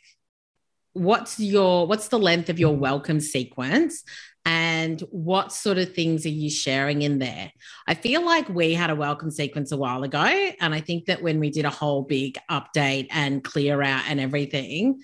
[0.92, 4.02] what's your what's the length of your welcome sequence
[4.46, 7.50] and what sort of things are you sharing in there?
[7.88, 10.20] I feel like we had a welcome sequence a while ago.
[10.60, 14.20] And I think that when we did a whole big update and clear out and
[14.20, 15.02] everything,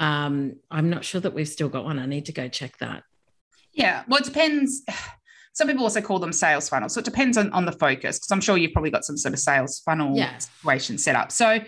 [0.00, 2.00] um, I'm not sure that we've still got one.
[2.00, 3.04] I need to go check that.
[3.72, 4.02] Yeah.
[4.08, 4.82] Well, it depends.
[5.52, 6.94] Some people also call them sales funnels.
[6.94, 9.34] So it depends on, on the focus, because I'm sure you've probably got some sort
[9.34, 10.36] of sales funnel yeah.
[10.38, 11.30] situation set up.
[11.30, 11.60] So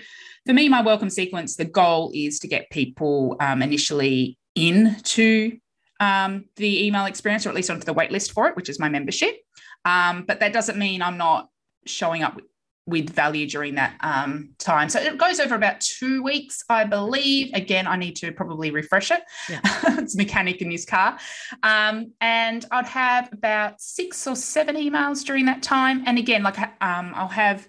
[0.44, 5.58] for me, my welcome sequence, the goal is to get people um, initially into
[6.00, 8.88] um, the email experience, or at least onto the waitlist for it, which is my
[8.88, 9.36] membership.
[9.84, 11.48] Um, but that doesn't mean I'm not
[11.86, 12.40] showing up
[12.86, 14.88] with value during that um, time.
[14.88, 17.50] So it goes over about two weeks, I believe.
[17.52, 19.22] Again, I need to probably refresh it.
[19.48, 19.60] Yeah.
[19.98, 21.18] it's mechanic in this car.
[21.64, 26.04] Um, and I'd have about six or seven emails during that time.
[26.06, 27.68] And again, like um, I'll have,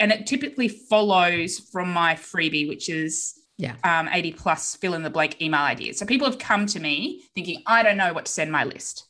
[0.00, 3.76] and it typically follows from my freebie, which is yeah.
[3.84, 5.98] Um, 80 plus fill in the blank email ideas.
[5.98, 9.06] So people have come to me thinking, I don't know what to send my list.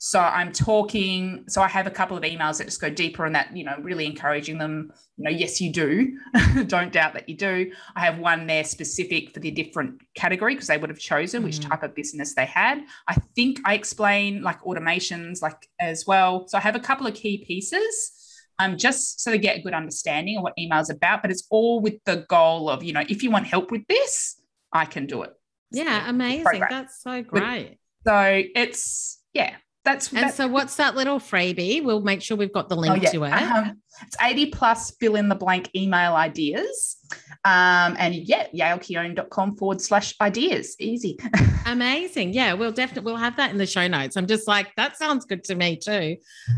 [0.00, 3.32] So I'm talking, so I have a couple of emails that just go deeper on
[3.32, 6.16] that, you know, really encouraging them, you know, yes, you do.
[6.68, 7.72] don't doubt that you do.
[7.96, 11.58] I have one there specific for the different category because they would have chosen which
[11.58, 12.80] type of business they had.
[13.08, 16.46] I think I explain like automations like as well.
[16.46, 18.12] So I have a couple of key pieces
[18.58, 21.22] um, just so they get a good understanding of what email is about.
[21.22, 24.40] But it's all with the goal of, you know, if you want help with this,
[24.72, 25.34] I can do it.
[25.70, 26.62] Yeah, amazing.
[26.68, 27.78] That's so great.
[28.06, 31.82] So it's, yeah, that's and that's, so what's that little freebie?
[31.82, 33.10] We'll make sure we've got the link oh, yeah.
[33.10, 33.32] to it.
[33.32, 36.96] Um, it's 80 plus fill in the blank email ideas.
[37.44, 40.76] Um, and yeah, yaelkeon.com forward slash ideas.
[40.78, 41.18] Easy.
[41.66, 42.32] Amazing.
[42.32, 44.16] Yeah, we'll definitely we'll have that in the show notes.
[44.16, 46.16] I'm just like, that sounds good to me too.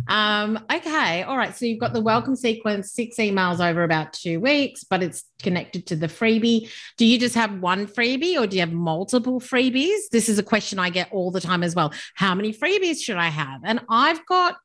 [0.08, 1.22] Um, okay.
[1.22, 1.56] All right.
[1.56, 5.86] So you've got the welcome sequence, six emails over about two weeks, but it's connected
[5.86, 6.70] to the freebie.
[6.96, 10.08] Do you just have one freebie or do you have multiple freebies?
[10.10, 11.92] This is a question I get all the time as well.
[12.14, 13.60] How many freebies should I have?
[13.64, 14.56] And I've got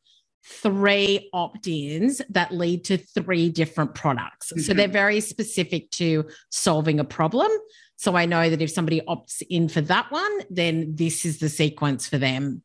[0.46, 4.52] three opt ins that lead to three different products.
[4.52, 4.62] Mm-hmm.
[4.62, 7.50] So they're very specific to solving a problem.
[7.98, 11.50] So I know that if somebody opts in for that one, then this is the
[11.50, 12.62] sequence for them.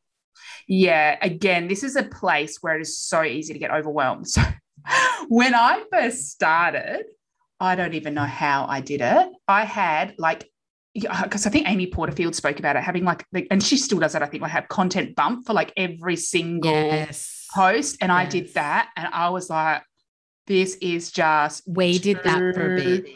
[0.67, 4.29] Yeah, again, this is a place where it is so easy to get overwhelmed.
[4.29, 4.43] So
[5.29, 7.05] when I first started,
[7.59, 9.29] I don't even know how I did it.
[9.49, 10.47] I had like
[10.93, 14.23] because I think Amy Porterfield spoke about it, having like, and she still does it.
[14.23, 18.19] I think I have content bump for like every single yes post and yes.
[18.19, 19.83] I did that and I was like,
[20.47, 23.07] this is just we did that for a bit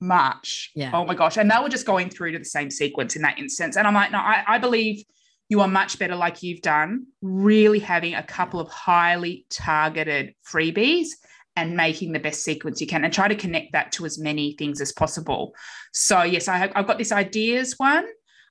[0.00, 0.70] much.
[0.74, 0.90] Yeah.
[0.92, 1.36] Oh my gosh.
[1.36, 3.76] And they were just going through to the same sequence in that instance.
[3.76, 5.04] And I'm like, no, I, I believe
[5.48, 11.08] you are much better like you've done, really having a couple of highly targeted freebies
[11.56, 14.54] and making the best sequence you can and try to connect that to as many
[14.58, 15.54] things as possible.
[15.92, 18.06] So yes, I have, I've got this ideas one.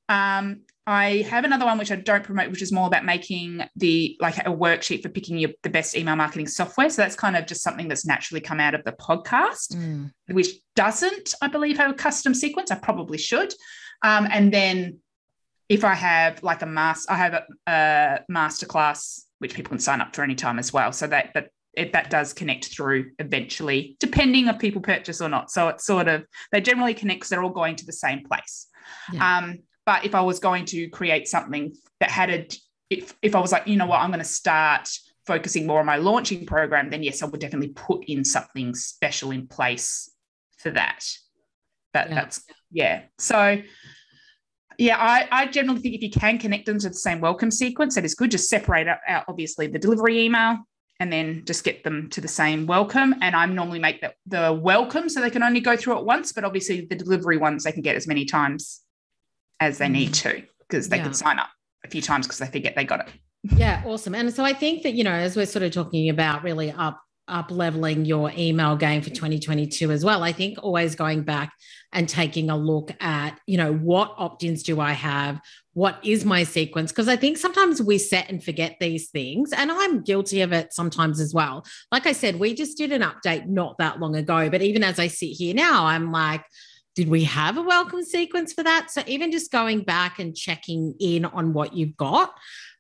[0.10, 4.18] Um, I have another one which I don't promote, which is more about making the
[4.20, 6.90] like a worksheet for picking your the best email marketing software.
[6.90, 10.12] So that's kind of just something that's naturally come out of the podcast, mm.
[10.28, 12.72] which doesn't, I believe, have a custom sequence.
[12.72, 13.54] I probably should.
[14.04, 14.98] Um, and then
[15.70, 20.02] if I have like a mass, I have a, a masterclass which people can sign
[20.02, 20.92] up for anytime as well.
[20.92, 25.52] So that that it, that does connect through eventually, depending if people purchase or not.
[25.52, 28.68] So it's sort of they generally connect because they're all going to the same place.
[29.14, 29.38] Yeah.
[29.38, 32.48] Um, but if I was going to create something that had a,
[32.90, 34.90] if, if I was like, you know what, I'm going to start
[35.26, 39.32] focusing more on my launching program, then yes, I would definitely put in something special
[39.32, 40.12] in place
[40.58, 41.06] for that.
[41.94, 42.16] That yeah.
[42.16, 43.02] that's yeah.
[43.18, 43.62] So
[44.78, 47.96] yeah, I, I generally think if you can connect them to the same welcome sequence,
[47.96, 48.32] that is good.
[48.32, 50.60] Just separate out, out obviously the delivery email
[51.00, 53.16] and then just get them to the same welcome.
[53.22, 56.32] And I normally make the, the welcome so they can only go through it once,
[56.32, 58.82] but obviously the delivery ones they can get as many times
[59.62, 60.22] as they need mm.
[60.24, 61.04] to because they yeah.
[61.04, 61.50] could sign up
[61.86, 63.14] a few times because they forget they got it.
[63.56, 64.14] Yeah, awesome.
[64.14, 67.02] And so I think that, you know, as we're sort of talking about really up
[67.28, 70.22] up leveling your email game for 2022 as well.
[70.22, 71.54] I think always going back
[71.94, 75.40] and taking a look at, you know, what opt-ins do I have?
[75.74, 76.92] What is my sequence?
[76.92, 79.54] Because I think sometimes we set and forget these things.
[79.54, 81.66] And I'm guilty of it sometimes as well.
[81.92, 84.50] Like I said, we just did an update not that long ago.
[84.50, 86.44] But even as I sit here now, I'm like,
[86.96, 88.92] did we have a welcome sequence for that?
[88.92, 92.34] So even just going back and checking in on what you've got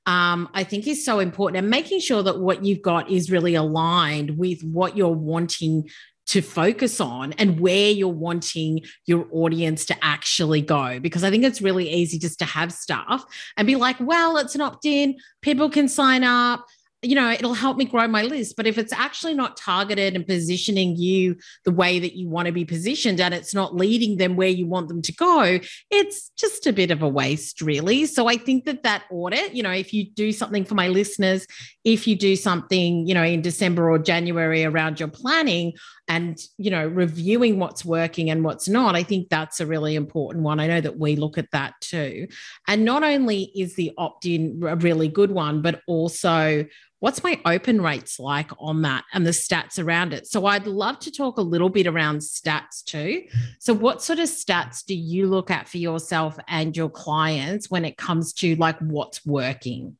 [0.05, 3.55] um, I think is so important and making sure that what you've got is really
[3.55, 5.89] aligned with what you're wanting
[6.27, 10.99] to focus on and where you're wanting your audience to actually go.
[10.99, 13.23] Because I think it's really easy just to have stuff
[13.57, 16.65] and be like, well, it's an opt in, people can sign up
[17.03, 18.55] you know, it'll help me grow my list.
[18.55, 21.35] But if it's actually not targeted and positioning you
[21.65, 24.67] the way that you want to be positioned and it's not leading them where you
[24.67, 25.59] want them to go,
[25.89, 28.05] it's just a bit of a waste, really.
[28.05, 31.47] So I think that that audit, you know, if you do something for my listeners,
[31.83, 35.73] if you do something, you know, in December or January around your planning
[36.07, 40.43] and, you know, reviewing what's working and what's not, I think that's a really important
[40.43, 40.59] one.
[40.59, 42.27] I know that we look at that too.
[42.67, 46.65] And not only is the opt in a really good one, but also
[47.01, 50.27] what's my open rates like on that and the stats around it?
[50.27, 53.23] So I'd love to talk a little bit around stats too.
[53.59, 57.85] So what sort of stats do you look at for yourself and your clients when
[57.85, 59.97] it comes to like what's working?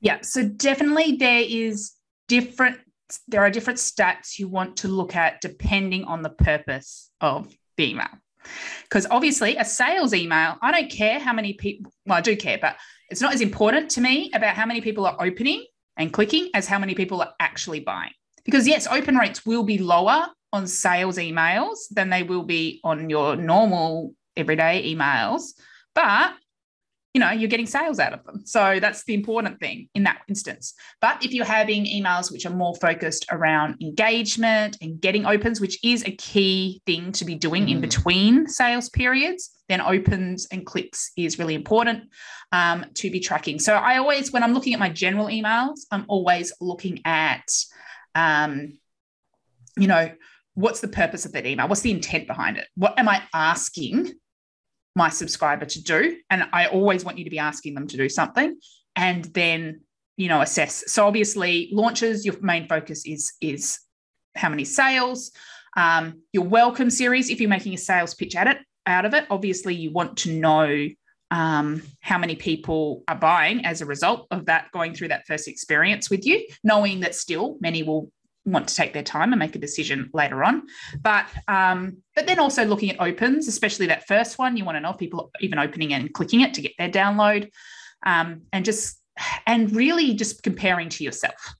[0.00, 1.92] Yeah, so definitely there is
[2.28, 2.78] different
[3.26, 7.90] there are different stats you want to look at depending on the purpose of the
[7.90, 8.10] email.
[8.82, 12.58] Because obviously, a sales email, I don't care how many people, well, I do care,
[12.60, 12.76] but
[13.08, 15.64] it's not as important to me about how many people are opening
[15.98, 18.12] and clicking as how many people are actually buying.
[18.44, 23.10] Because yes, open rates will be lower on sales emails than they will be on
[23.10, 25.52] your normal everyday emails,
[25.94, 26.32] but
[27.18, 30.20] you know you're getting sales out of them so that's the important thing in that
[30.28, 35.60] instance but if you're having emails which are more focused around engagement and getting opens
[35.60, 37.72] which is a key thing to be doing mm.
[37.72, 42.04] in between sales periods then opens and clicks is really important
[42.52, 43.58] um, to be tracking.
[43.58, 47.52] So I always, when I'm looking at my general emails, I'm always looking at,
[48.14, 48.78] um,
[49.76, 50.10] you know,
[50.54, 51.68] what's the purpose of that email?
[51.68, 52.66] What's the intent behind it?
[52.76, 54.14] What am I asking
[54.98, 56.18] my subscriber to do?
[56.28, 58.58] And I always want you to be asking them to do something
[58.96, 59.80] and then,
[60.18, 60.92] you know, assess.
[60.92, 63.78] So obviously launches, your main focus is, is
[64.34, 65.30] how many sales,
[65.76, 69.26] um, your welcome series, if you're making a sales pitch at it, out of it,
[69.30, 70.88] obviously you want to know
[71.30, 75.46] um, how many people are buying as a result of that going through that first
[75.46, 78.10] experience with you, knowing that still many will
[78.52, 80.62] want to take their time and make a decision later on.
[81.00, 84.80] But um, but then also looking at opens, especially that first one, you want to
[84.80, 87.50] know if people even opening and clicking it to get their download,
[88.04, 89.00] um, and just
[89.46, 91.54] and really just comparing to yourself.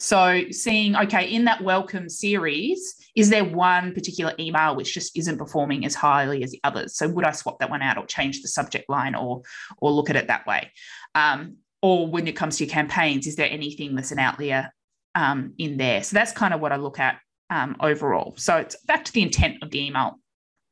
[0.00, 5.38] So seeing, okay, in that welcome series, is there one particular email which just isn't
[5.38, 6.96] performing as highly as the others?
[6.96, 9.42] So would I swap that one out or change the subject line or
[9.78, 10.70] or look at it that way?
[11.16, 14.72] Um, or when it comes to your campaigns, is there anything that's an outlier
[15.18, 16.02] um, in there?
[16.02, 17.18] So that's kind of what I look at
[17.50, 18.34] um, overall.
[18.36, 20.20] So it's back to the intent of the email,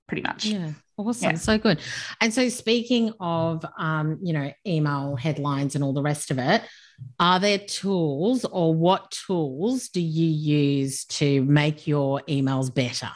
[0.06, 0.46] pretty much.
[0.46, 0.70] Yeah.
[0.96, 1.32] Awesome.
[1.32, 1.37] Yeah.
[1.37, 1.80] So good.
[2.20, 6.62] And so speaking of um, you know, email headlines and all the rest of it,
[7.20, 13.11] are there tools or what tools do you use to make your emails better?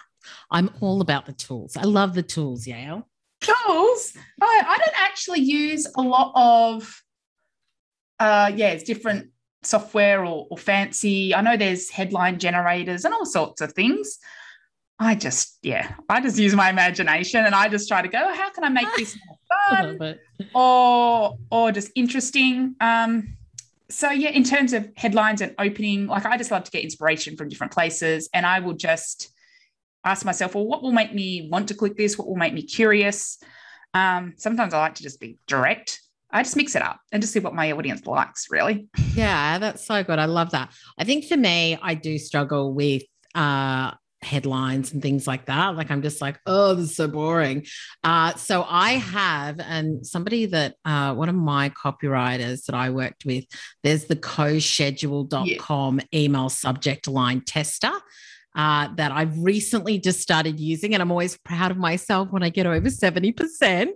[0.51, 1.77] I'm all about the tools.
[1.77, 3.05] I love the tools, Yael.
[3.41, 4.13] Tools?
[4.43, 7.03] I, I don't actually use a lot of,
[8.19, 9.31] uh, yeah, it's different
[9.63, 11.35] software or, or fancy.
[11.35, 14.19] I know there's headline generators and all sorts of things.
[14.99, 18.51] I just, yeah, I just use my imagination and I just try to go, how
[18.51, 19.39] can I make this more
[19.99, 20.19] fun
[20.55, 22.75] or or just interesting?
[22.81, 23.37] Um,
[23.89, 27.37] so yeah, in terms of headlines and opening, like I just love to get inspiration
[27.37, 29.31] from different places, and I will just
[30.05, 32.19] ask myself, well, what will make me want to click this?
[32.19, 33.39] What will make me curious?
[33.95, 36.01] Um, sometimes I like to just be direct.
[36.33, 38.89] I just mix it up and just see what my audience likes, really.
[39.15, 40.19] Yeah, that's so good.
[40.19, 40.73] I love that.
[40.99, 43.03] I think for me, I do struggle with
[43.35, 45.77] uh headlines and things like that.
[45.77, 47.67] Like I'm just like, oh, this is so boring.
[48.05, 53.25] Uh, so I have, and somebody that uh, one of my copywriters that I worked
[53.25, 53.45] with,
[53.83, 56.21] there's the coschedule.com yeah.
[56.21, 57.93] email subject line tester.
[58.57, 62.49] Uh, that I've recently just started using, and I'm always proud of myself when I
[62.49, 63.91] get over 70%,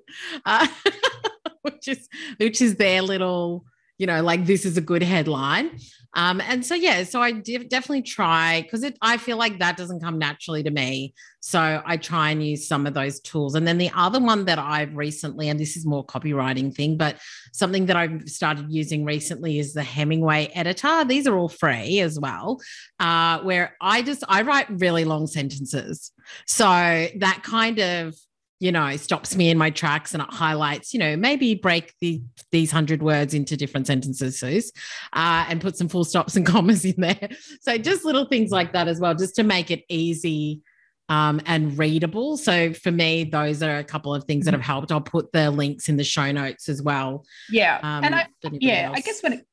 [0.46, 0.68] uh,
[1.72, 2.08] which is
[2.38, 3.64] which is their little
[3.98, 5.78] you know, like this is a good headline.
[6.14, 9.76] Um, and so yeah, so I de- definitely try because it I feel like that
[9.76, 11.14] doesn't come naturally to me.
[11.40, 13.54] So I try and use some of those tools.
[13.54, 17.18] And then the other one that I've recently, and this is more copywriting thing, but
[17.52, 21.04] something that I've started using recently is the Hemingway editor.
[21.04, 22.60] These are all free as well,
[22.98, 26.10] uh, where I just I write really long sentences.
[26.46, 28.14] So that kind of
[28.60, 32.22] you know, stops me in my tracks and it highlights, you know, maybe break the
[32.50, 34.72] these hundred words into different sentences
[35.12, 37.28] uh, and put some full stops and commas in there.
[37.60, 40.62] So just little things like that as well, just to make it easy
[41.08, 42.36] um, and readable.
[42.36, 44.90] So for me, those are a couple of things that have helped.
[44.90, 47.24] I'll put the links in the show notes as well.
[47.50, 48.98] Yeah, um, and I yeah, else.
[48.98, 49.46] I guess when it,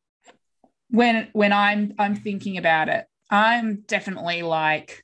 [0.90, 5.04] when when I'm I'm thinking about it, I'm definitely like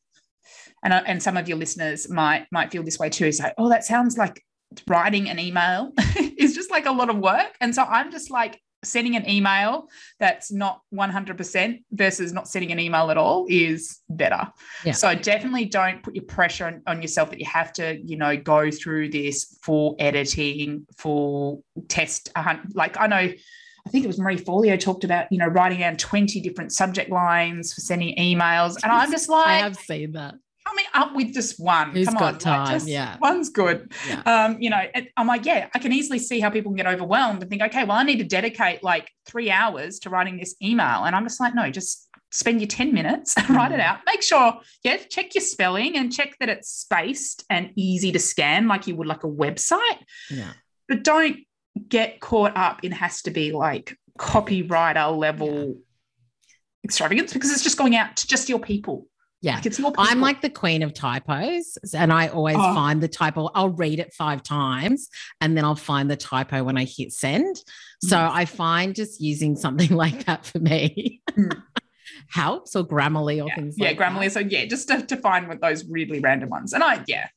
[0.87, 3.25] and uh, and some of your listeners might might feel this way too.
[3.25, 4.41] Is like, oh, that sounds like
[4.87, 5.91] writing an email
[6.37, 9.89] is just like a lot of work, and so I'm just like sending an email
[10.19, 14.47] that's not 100% versus not sending an email at all is better.
[14.85, 14.91] Yeah.
[14.91, 18.37] So definitely don't put your pressure on, on, yourself that you have to, you know,
[18.37, 22.29] go through this full editing, full test.
[22.75, 25.97] Like I know, I think it was Marie Forleo talked about, you know, writing down
[25.97, 28.77] 20 different subject lines for sending emails.
[28.83, 30.35] And I'm just like, I have seen that
[30.67, 31.91] coming up with just one.
[31.91, 32.79] Who's Come got on, time?
[32.79, 33.17] Like yeah.
[33.21, 33.91] One's good.
[34.07, 34.21] Yeah.
[34.21, 34.81] Um, you know,
[35.15, 37.83] I'm like, yeah, I can easily see how people can get overwhelmed and think, okay,
[37.83, 41.03] well, I need to dedicate like three hours to writing this email.
[41.05, 43.49] And I'm just like, no, just spend your 10 minutes, mm.
[43.55, 43.99] write it out.
[44.05, 48.67] Make sure, yeah, check your spelling and check that it's spaced and easy to scan
[48.67, 49.99] like you would like a website.
[50.29, 50.53] Yeah.
[50.87, 51.37] But don't
[51.87, 55.73] get caught up in has to be like copywriter level yeah.
[56.83, 59.07] extravagance because it's just going out to just your people.
[59.47, 59.61] Yeah.
[59.79, 61.77] Like I'm like the queen of typos.
[61.93, 62.73] And I always oh.
[62.73, 63.49] find the typo.
[63.55, 65.07] I'll read it five times
[65.39, 67.55] and then I'll find the typo when I hit send.
[68.01, 68.29] So mm.
[68.29, 71.63] I find just using something like that for me mm.
[72.29, 73.55] helps or Grammarly or yeah.
[73.55, 74.25] things yeah, like Grammarly.
[74.25, 74.31] That.
[74.31, 76.73] So yeah, just to, to find with those really random ones.
[76.73, 77.29] And I, yeah,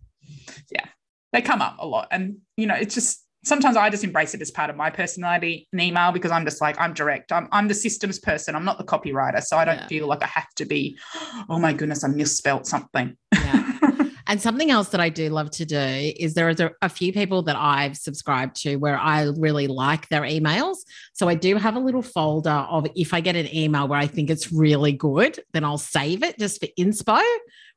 [0.72, 0.86] yeah,
[1.32, 2.08] they come up a lot.
[2.10, 5.68] And, you know, it's just, sometimes I just embrace it as part of my personality
[5.72, 7.32] in email because I'm just like, I'm direct.
[7.32, 8.54] I'm, I'm the systems person.
[8.54, 9.42] I'm not the copywriter.
[9.42, 9.86] So I don't yeah.
[9.86, 10.98] feel like I have to be,
[11.48, 13.16] oh my goodness, I misspelt something.
[13.32, 13.78] Yeah.
[14.26, 17.12] and something else that I do love to do is there is a, a few
[17.12, 20.76] people that I've subscribed to where I really like their emails.
[21.14, 24.06] So I do have a little folder of if I get an email where I
[24.06, 27.22] think it's really good, then I'll save it just for inspo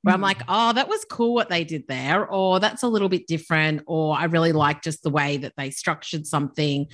[0.04, 0.24] where I'm mm.
[0.24, 3.84] like, oh, that was cool what they did there, or that's a little bit different,
[3.88, 6.88] or I really like just the way that they structured something,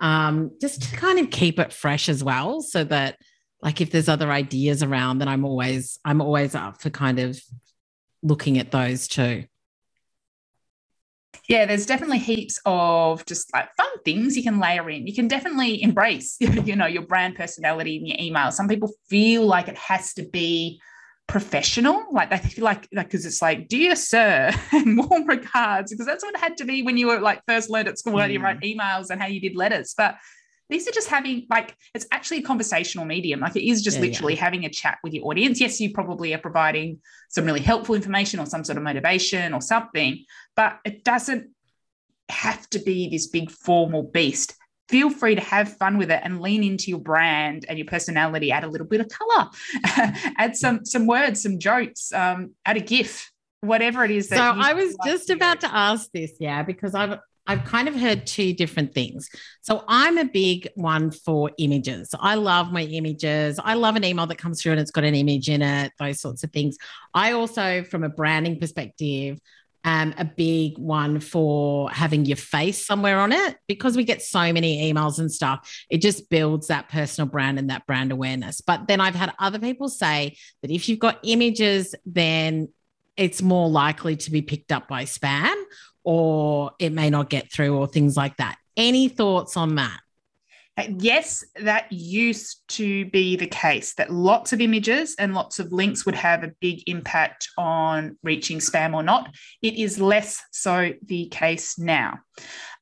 [0.00, 3.18] um, just to kind of keep it fresh as well, so that
[3.62, 7.40] like if there's other ideas around, then I'm always I'm always up for kind of
[8.22, 9.44] looking at those too.
[11.48, 15.06] Yeah, there's definitely heaps of just like fun things you can layer in.
[15.06, 18.50] You can definitely embrace, you know, your brand personality in your email.
[18.50, 20.80] Some people feel like it has to be
[21.26, 26.22] professional like they feel like because it's like dear sir and warm regards because that's
[26.22, 28.20] what it had to be when you were like first learned at school mm.
[28.20, 28.76] how you write mm.
[28.76, 30.16] emails and how you did letters but
[30.70, 34.02] these are just having like it's actually a conversational medium like it is just yeah,
[34.02, 34.40] literally yeah.
[34.40, 37.00] having a chat with your audience yes you probably are providing
[37.30, 40.24] some really helpful information or some sort of motivation or something
[40.56, 41.50] but it doesn't
[42.28, 44.54] have to be this big formal beast
[44.88, 48.50] feel free to have fun with it and lean into your brand and your personality
[48.52, 49.48] add a little bit of color
[50.38, 53.30] add some some words some jokes um, add a gif
[53.60, 57.64] whatever it is so i was just about to ask this yeah because i've I've
[57.64, 59.28] kind of heard two different things.
[59.60, 62.14] So I'm a big one for images.
[62.18, 63.60] I love my images.
[63.62, 66.20] I love an email that comes through and it's got an image in it, those
[66.20, 66.78] sorts of things.
[67.12, 69.38] I also, from a branding perspective,
[69.84, 74.52] um, a big one for having your face somewhere on it because we get so
[74.52, 75.70] many emails and stuff.
[75.90, 78.62] It just builds that personal brand and that brand awareness.
[78.62, 82.68] But then I've had other people say that if you've got images, then
[83.16, 85.54] it's more likely to be picked up by spam
[86.02, 88.56] or it may not get through or things like that.
[88.76, 90.00] Any thoughts on that?
[90.88, 96.04] Yes, that used to be the case, that lots of images and lots of links
[96.04, 99.32] would have a big impact on reaching spam or not.
[99.62, 102.18] It is less so the case now.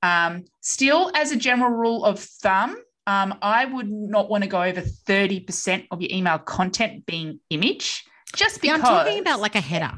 [0.03, 2.76] Um, still, as a general rule of thumb,
[3.07, 8.05] um, I would not want to go over 30% of your email content being image,
[8.34, 8.78] just because.
[8.78, 9.93] Yeah, I'm talking about like a header.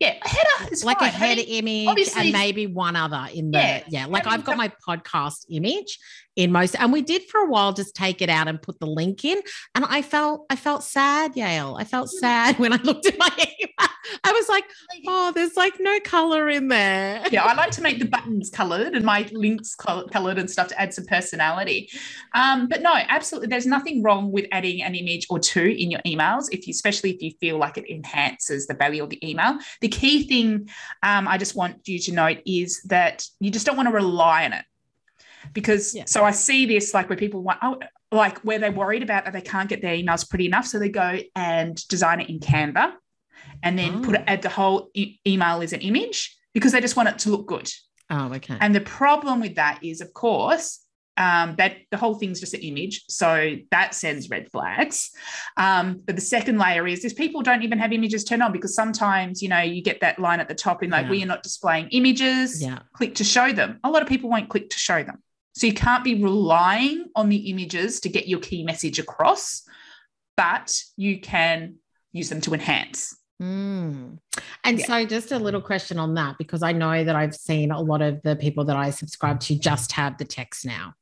[0.00, 1.08] Yeah, a header is like fine.
[1.08, 3.82] a header image and maybe one other in the yeah.
[3.86, 5.98] yeah like I've got my podcast image
[6.40, 8.86] in most and we did for a while just take it out and put the
[8.86, 9.40] link in.
[9.74, 13.30] And i felt i felt sad Yael i felt sad when i looked at my
[13.38, 13.90] email.
[14.24, 14.64] I was like
[15.06, 17.22] oh there's like no color in there.
[17.30, 20.80] Yeah i like to make the buttons colored and my links colored and stuff to
[20.80, 21.90] add some personality.
[22.34, 26.00] Um, but no absolutely there's nothing wrong with adding an image or two in your
[26.06, 29.58] emails if you especially if you feel like it enhances the value of the email.
[29.82, 30.70] The key thing
[31.02, 34.46] um, i just want you to note is that you just don't want to rely
[34.46, 34.64] on it
[35.52, 36.04] because yeah.
[36.06, 37.78] so I see this like where people want oh,
[38.12, 40.88] like where they're worried about that they can't get their emails pretty enough, so they
[40.88, 42.92] go and design it in Canva,
[43.62, 44.02] and then oh.
[44.02, 47.18] put it at the whole e- email as an image because they just want it
[47.20, 47.70] to look good.
[48.10, 48.56] Oh, okay.
[48.60, 50.84] And the problem with that is, of course,
[51.16, 55.10] um, that the whole thing's just an image, so that sends red flags.
[55.56, 58.74] Um, but the second layer is is people don't even have images turned on because
[58.74, 61.10] sometimes you know you get that line at the top in like yeah.
[61.10, 62.62] we are not displaying images.
[62.62, 62.80] Yeah.
[62.94, 63.78] Click to show them.
[63.84, 65.22] A lot of people won't click to show them.
[65.60, 69.62] So you can't be relying on the images to get your key message across,
[70.34, 71.74] but you can
[72.12, 73.14] use them to enhance.
[73.42, 74.16] Mm.
[74.64, 74.86] And yeah.
[74.86, 78.00] so, just a little question on that, because I know that I've seen a lot
[78.00, 80.94] of the people that I subscribe to just have the text now.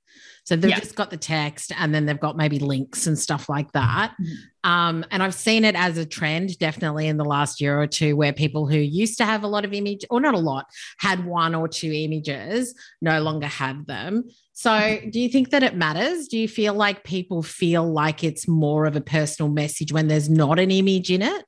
[0.49, 0.81] So they've yeah.
[0.81, 4.15] just got the text and then they've got maybe links and stuff like that.
[4.19, 4.71] Mm-hmm.
[4.71, 8.17] Um, and I've seen it as a trend definitely in the last year or two
[8.17, 10.65] where people who used to have a lot of image, or not a lot,
[11.01, 14.25] had one or two images, no longer have them.
[14.55, 15.11] So, mm-hmm.
[15.11, 16.29] do you think that it matters?
[16.29, 20.31] Do you feel like people feel like it's more of a personal message when there's
[20.31, 21.45] not an image in it?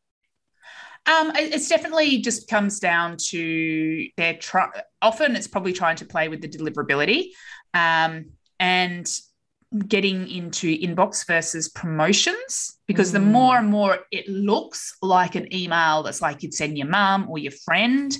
[1.06, 4.68] Um, it's definitely just comes down to their try.
[5.00, 7.28] Often, it's probably trying to play with the deliverability.
[7.72, 8.26] Um,
[8.60, 9.10] and
[9.86, 13.14] getting into inbox versus promotions because mm.
[13.14, 17.26] the more and more it looks like an email that's like you'd send your mum
[17.28, 18.16] or your friend,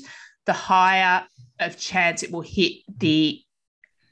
[0.47, 1.25] the higher
[1.59, 3.41] of chance it will hit the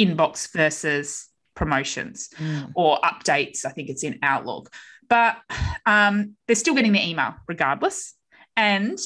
[0.01, 2.71] inbox versus promotions mm.
[2.75, 3.65] or updates.
[3.65, 4.71] I think it's in Outlook,
[5.09, 5.39] but
[5.87, 8.15] um, they're still getting the email regardless.
[8.57, 8.99] And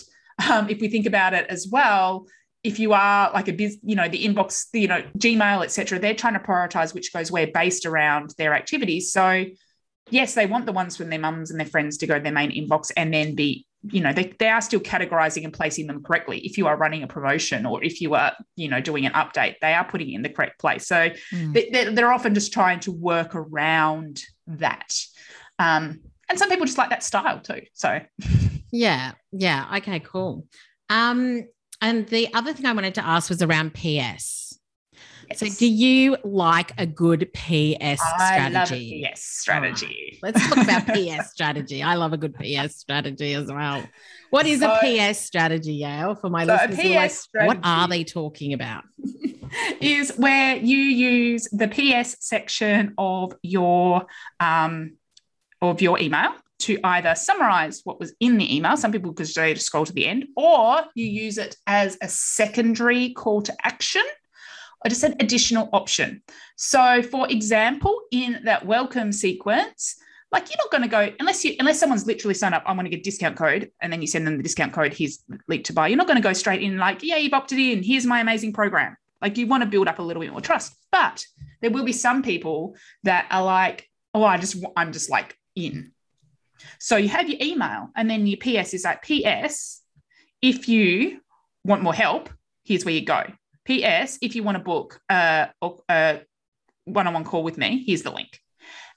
[0.51, 2.27] um, if we think about it as well,
[2.65, 5.99] if you are like a biz, you know, the inbox, the, you know, Gmail, etc.,
[5.99, 9.13] they're trying to prioritize which goes where based around their activities.
[9.13, 9.45] So,
[10.11, 12.33] yes, they want the ones from their mums and their friends to go to their
[12.33, 16.05] main inbox and then be, you know, they, they are still categorizing and placing them
[16.05, 16.39] correctly.
[16.39, 19.57] If you are running a promotion or if you are, you know, doing an update,
[19.61, 20.87] they are putting it in the correct place.
[20.87, 21.53] So, mm.
[21.53, 24.95] they, they're often just trying to work around that.
[25.59, 27.63] Um, and some people just like that style too.
[27.73, 28.01] So,
[28.71, 29.67] yeah, yeah.
[29.79, 30.47] Okay, cool.
[30.89, 31.45] Um,
[31.83, 34.59] and the other thing I wanted to ask was around PS.
[35.29, 35.39] Yes.
[35.39, 39.07] So, do you like a good PS strategy?
[39.13, 40.19] PS strategy.
[40.23, 41.83] let's talk about PS strategy.
[41.83, 43.85] I love a good PS strategy as well.
[44.31, 47.29] What is so, a PS strategy, Yael, for my so listeners?
[47.35, 48.85] Like, what are they talking about?
[49.81, 54.07] is where you use the PS section of your
[54.41, 54.97] um,
[55.61, 59.55] of your email to either summarize what was in the email, some people could say
[59.55, 64.05] to scroll to the end, or you use it as a secondary call to action
[64.85, 66.23] or just an additional option.
[66.57, 69.97] So, for example, in that welcome sequence,
[70.31, 72.63] like you're not going to go unless you unless someone's literally signed up.
[72.65, 74.95] I want to get discount code, and then you send them the discount code.
[74.95, 75.89] Here's link to buy.
[75.89, 77.83] You're not going to go straight in like, yeah, you've opted in.
[77.83, 78.97] Here's my amazing program.
[79.21, 80.75] Like you want to build up a little bit more trust.
[80.91, 81.25] But
[81.61, 85.93] there will be some people that are like, oh, I just I'm just like in.
[86.79, 89.83] So you have your email, and then your PS is like, PS,
[90.41, 91.21] if you
[91.65, 92.31] want more help,
[92.65, 93.23] here's where you go.
[93.67, 95.51] PS, if you want to book a,
[95.89, 96.21] a
[96.85, 98.41] one-on-one call with me, here's the link.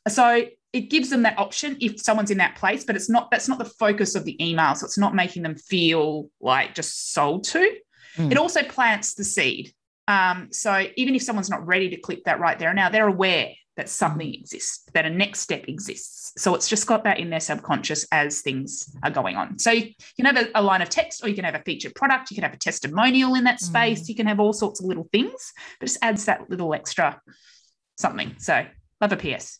[0.07, 3.47] So it gives them that option if someone's in that place, but it's not that's
[3.47, 4.75] not the focus of the email.
[4.75, 7.77] So it's not making them feel like just sold to.
[8.17, 8.31] Mm.
[8.31, 9.73] It also plants the seed.
[10.07, 13.07] Um, so even if someone's not ready to click that right there and now, they're
[13.07, 16.33] aware that something exists, that a next step exists.
[16.37, 19.59] So it's just got that in their subconscious as things are going on.
[19.59, 21.95] So you can have a, a line of text, or you can have a featured
[21.95, 24.09] product, you can have a testimonial in that space, mm.
[24.09, 27.19] you can have all sorts of little things, but just adds that little extra
[27.97, 28.35] something.
[28.37, 28.65] So
[29.01, 29.59] love a PS.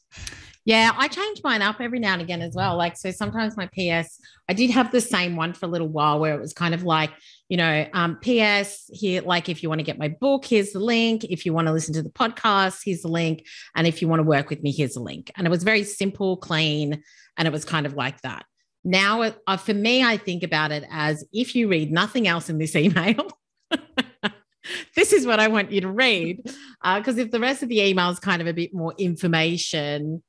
[0.66, 2.76] Yeah, I change mine up every now and again as well.
[2.76, 6.20] Like, so sometimes my PS, I did have the same one for a little while
[6.20, 7.12] where it was kind of like,
[7.50, 10.80] you know, um, PS here, like if you want to get my book, here's the
[10.80, 11.24] link.
[11.26, 13.46] If you want to listen to the podcast, here's the link.
[13.76, 15.32] And if you want to work with me, here's the link.
[15.38, 17.04] And it was very simple, clean,
[17.38, 18.46] and it was kind of like that.
[18.84, 22.58] Now, uh, for me, I think about it as if you read nothing else in
[22.58, 23.28] this email,
[24.96, 26.42] this is what I want you to read.
[26.84, 30.24] Because uh, if the rest of the email is kind of a bit more information,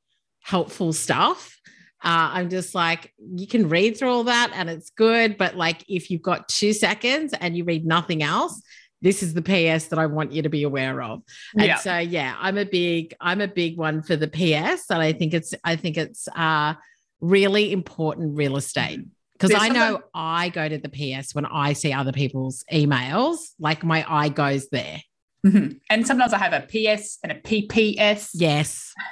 [0.51, 1.59] helpful stuff.
[2.05, 5.37] Uh, I'm just like, you can read through all that and it's good.
[5.37, 8.63] But like, if you've got two seconds and you read nothing else,
[9.03, 11.23] this is the PS that I want you to be aware of.
[11.55, 11.77] And Yeah.
[11.79, 15.35] so yeah, I'm a big I'm a big one for the PS and I think
[15.35, 16.75] it's I think it's uh
[17.21, 19.01] really important real estate.
[19.33, 23.39] Because I know something- I go to the PS when I see other people's emails,
[23.59, 25.01] like my eye goes there.
[25.45, 25.81] Mhm.
[25.91, 28.31] And sometimes I have a PS and a PPS.
[28.35, 28.93] Yes.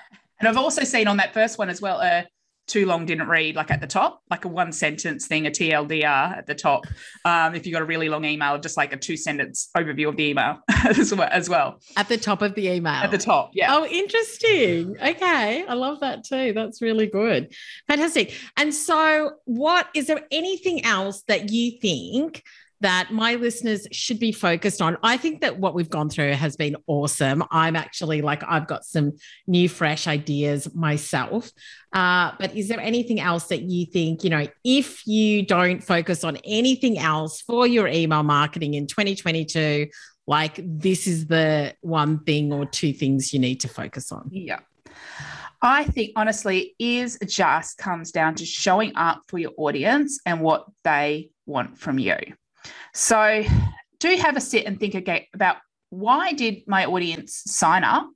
[0.44, 2.24] And I've also seen on that first one as well, uh,
[2.66, 6.36] too long didn't read, like at the top, like a one sentence thing, a TLDR
[6.36, 6.84] at the top.
[7.24, 10.18] Um, if you got a really long email, just like a two sentence overview of
[10.18, 11.30] the email as well.
[11.32, 12.92] As well At the top of the email.
[12.92, 13.74] at the top, yeah.
[13.74, 14.94] Oh, interesting.
[15.02, 15.64] Okay.
[15.66, 16.52] I love that too.
[16.52, 17.54] That's really good.
[17.88, 18.34] Fantastic.
[18.58, 22.42] And so, what is there anything else that you think
[22.84, 24.98] that my listeners should be focused on?
[25.02, 27.42] I think that what we've gone through has been awesome.
[27.50, 29.12] I'm actually like, I've got some
[29.46, 31.50] new, fresh ideas myself.
[31.94, 36.24] Uh, but is there anything else that you think, you know, if you don't focus
[36.24, 39.88] on anything else for your email marketing in 2022,
[40.26, 44.28] like this is the one thing or two things you need to focus on?
[44.30, 44.60] Yeah.
[45.62, 50.66] I think honestly is just comes down to showing up for your audience and what
[50.82, 52.16] they want from you.
[52.92, 53.44] So
[54.00, 55.56] do have a sit and think again about
[55.90, 58.08] why did my audience sign up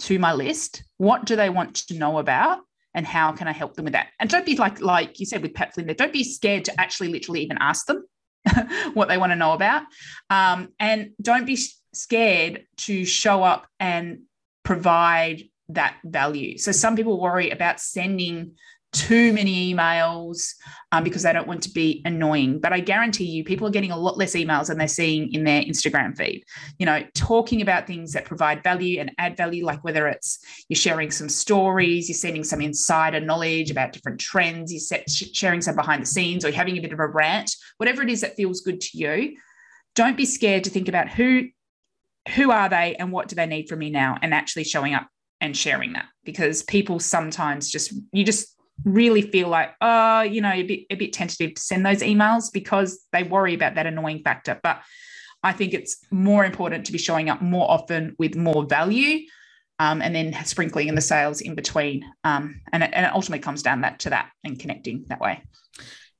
[0.00, 0.84] to my list?
[0.98, 2.60] What do they want to know about?
[2.94, 4.08] And how can I help them with that?
[4.20, 7.08] And don't be like, like you said with Pat Flynn, don't be scared to actually
[7.08, 8.04] literally even ask them
[8.94, 9.84] what they want to know about.
[10.28, 11.58] Um, and don't be
[11.94, 14.20] scared to show up and
[14.62, 16.58] provide that value.
[16.58, 18.56] So some people worry about sending
[18.92, 20.54] too many emails
[20.92, 22.60] um, because they don't want to be annoying.
[22.60, 25.44] But I guarantee you, people are getting a lot less emails than they're seeing in
[25.44, 26.44] their Instagram feed.
[26.78, 30.38] You know, talking about things that provide value and add value, like whether it's
[30.68, 35.74] you're sharing some stories, you're sending some insider knowledge about different trends, you're sharing some
[35.74, 38.36] behind the scenes, or you're having a bit of a rant, whatever it is that
[38.36, 39.36] feels good to you.
[39.94, 41.48] Don't be scared to think about who
[42.36, 45.08] who are they and what do they need from me now and actually showing up
[45.40, 48.54] and sharing that because people sometimes just you just
[48.84, 52.52] really feel like oh you know a bit, a bit tentative to send those emails
[52.52, 54.80] because they worry about that annoying factor but
[55.42, 59.20] i think it's more important to be showing up more often with more value
[59.78, 63.42] um, and then sprinkling in the sales in between um, and, it, and it ultimately
[63.42, 65.42] comes down that to that and connecting that way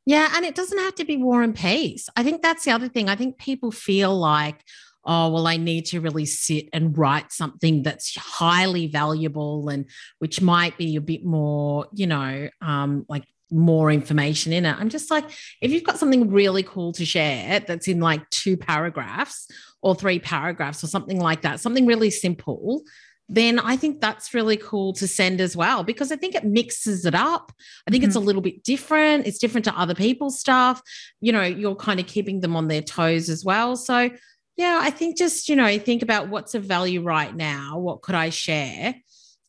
[0.05, 2.09] Yeah, and it doesn't have to be war and peace.
[2.17, 3.09] I think that's the other thing.
[3.09, 4.65] I think people feel like,
[5.05, 9.87] oh, well, I need to really sit and write something that's highly valuable and
[10.19, 14.77] which might be a bit more, you know, um, like more information in it.
[14.79, 15.29] I'm just like,
[15.61, 19.49] if you've got something really cool to share that's in like two paragraphs
[19.83, 22.83] or three paragraphs or something like that, something really simple,
[23.29, 27.07] then I think that's really cool to send as well because I think it mixes
[27.07, 27.53] it up.
[27.87, 29.27] I think it's a little bit different.
[29.27, 30.83] It's different to other people's stuff.
[31.21, 33.77] You know, you're kind of keeping them on their toes as well.
[33.77, 34.11] So,
[34.57, 37.79] yeah, I think just, you know, think about what's of value right now.
[37.79, 38.95] What could I share?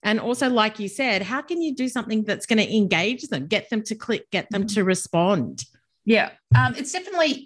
[0.02, 3.48] And also, like you said, how can you do something that's going to engage them,
[3.48, 5.64] get them to click, get them to respond?
[6.06, 7.46] Yeah, um, it's definitely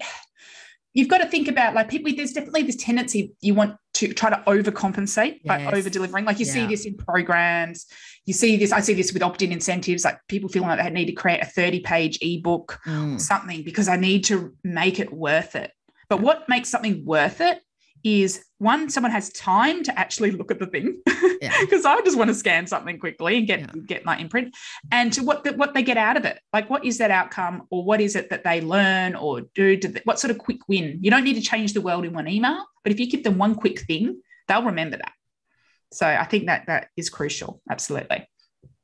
[0.93, 2.11] you've got to think about like people.
[2.15, 5.73] There's definitely this tendency you want to try to overcompensate by Yes.
[5.75, 6.25] over delivering.
[6.25, 7.85] Like you see this in programs,
[8.25, 8.71] you see this.
[8.71, 10.03] I see this with opt-in incentives.
[10.03, 13.21] Like people feeling like they need to create a 30-page ebook, Mm.
[13.21, 15.71] something because I need to make it worth it.
[16.09, 17.61] But what makes something worth it
[18.03, 21.01] is one, someone has time to actually look at the thing
[21.41, 21.53] Yeah.
[21.61, 23.67] because I just want to scan something quickly and get Yeah.
[23.85, 24.55] get my imprint,
[24.91, 26.39] and to what the, what they get out of it.
[26.53, 29.75] Like, what is that outcome, or what is it that they learn or do?
[29.75, 30.99] do they- what sort of quick win?
[31.01, 33.37] You don't need to change the world in one email, but if you give them
[33.37, 35.13] one quick thing, they'll remember that.
[35.91, 37.61] So I think that that is crucial.
[37.69, 38.27] Absolutely.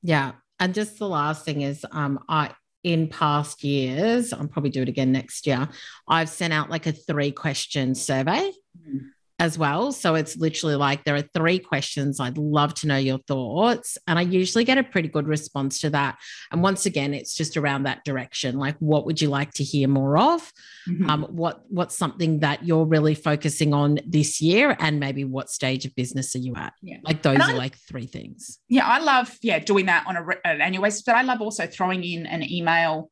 [0.02, 0.34] Yeah.
[0.60, 2.52] And just the last thing is um I
[2.84, 5.70] in past years, I'll probably do it again next year.
[6.08, 8.52] I've sent out like a three question survey
[8.88, 9.10] Mm.
[9.40, 9.92] As well.
[9.92, 12.20] So it's literally like there are three questions.
[12.20, 13.98] I'd love to know your thoughts.
[14.08, 16.18] And I usually get a pretty good response to that.
[16.52, 18.58] And once again, it's just around that direction.
[18.60, 20.52] Like, what would you like to hear more of?
[20.88, 21.10] Mhm.
[21.10, 24.78] Um, what what's something that you're really focusing on this year?
[24.80, 26.74] And maybe what stage of business are you at?
[26.82, 26.98] Yeah.
[27.04, 28.60] Like those And are like three things.
[28.70, 31.66] yeah, I love yeah doing that on a, an annual basis, but I love also
[31.66, 33.10] throwing in an email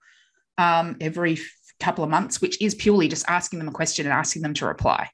[0.57, 1.39] um, every
[1.79, 4.67] couple of months, which is purely just asking them a question and asking them to
[4.67, 5.09] reply.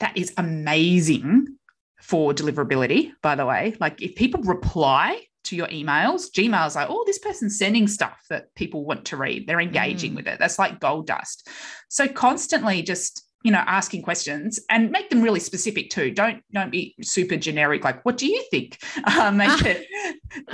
[0.00, 1.56] That is amazing
[2.00, 3.76] for deliverability, by the way.
[3.80, 8.54] Like if people reply to your emails, Gmail's like, oh, this person's sending stuff that
[8.54, 9.46] people want to read.
[9.46, 10.16] They're engaging Mm.
[10.16, 10.38] with it.
[10.38, 11.48] That's like gold dust.
[11.88, 16.10] So constantly just you know asking questions and make them really specific too.
[16.10, 18.78] Don't don't be super generic like what do you think?
[19.20, 19.86] Um, make it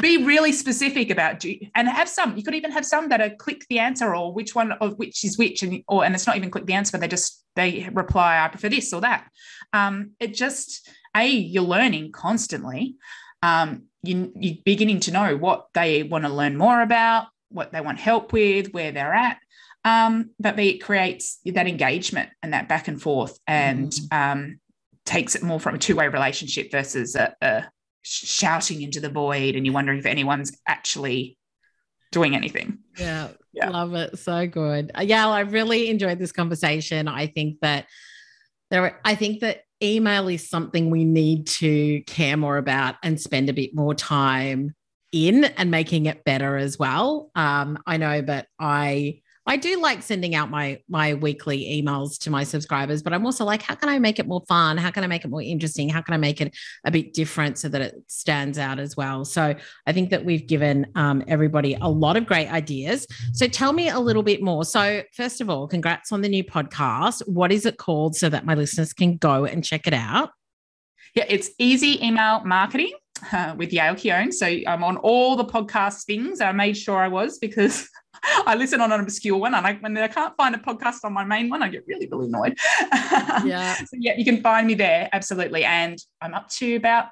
[0.00, 3.20] be really specific about do you, and have some you could even have some that
[3.20, 6.26] are click the answer or which one of which is which and or and it's
[6.26, 9.28] not even click the answer but they just they reply i prefer this or that.
[9.72, 12.96] Um, it just a you're learning constantly.
[13.42, 17.80] Um, you, you're beginning to know what they want to learn more about what they
[17.80, 19.38] want help with where they're at
[19.86, 24.12] um, but it creates that engagement and that back and forth and mm.
[24.32, 24.58] um,
[25.04, 27.64] takes it more from a two-way relationship versus a, a
[28.02, 31.38] shouting into the void and you're wondering if anyone's actually
[32.10, 32.78] doing anything.
[32.98, 33.70] Yeah, yeah.
[33.70, 34.18] love it.
[34.18, 34.90] So good.
[34.92, 37.06] Uh, yeah i really enjoyed this conversation.
[37.06, 37.86] I think that
[38.70, 43.20] there are, i think that email is something we need to care more about and
[43.20, 44.74] spend a bit more time
[45.12, 47.30] in and making it better as well.
[47.36, 52.30] Um, i know but i I do like sending out my my weekly emails to
[52.30, 54.76] my subscribers, but I'm also like, how can I make it more fun?
[54.76, 55.88] How can I make it more interesting?
[55.88, 59.24] How can I make it a bit different so that it stands out as well?
[59.24, 59.54] So
[59.86, 63.06] I think that we've given um, everybody a lot of great ideas.
[63.32, 64.64] So tell me a little bit more.
[64.64, 67.22] So first of all, congrats on the new podcast.
[67.28, 70.30] What is it called so that my listeners can go and check it out?
[71.14, 72.92] Yeah, it's Easy Email Marketing.
[73.32, 74.30] Uh, with Yael Keon.
[74.30, 76.42] So I'm on all the podcast things.
[76.42, 77.88] I made sure I was because
[78.46, 81.12] I listen on an obscure one, and I, when I can't find a podcast on
[81.12, 82.58] my main one, I get really, really annoyed.
[83.44, 83.74] Yeah.
[83.74, 87.08] so yeah, you can find me there absolutely, and I'm up to about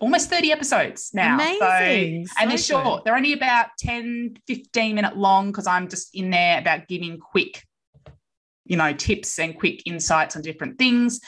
[0.00, 1.34] almost 30 episodes now.
[1.34, 2.26] Amazing.
[2.26, 3.04] So, and they're short.
[3.04, 7.62] They're only about 10, 15 minute long because I'm just in there about giving quick,
[8.64, 11.20] you know, tips and quick insights on different things.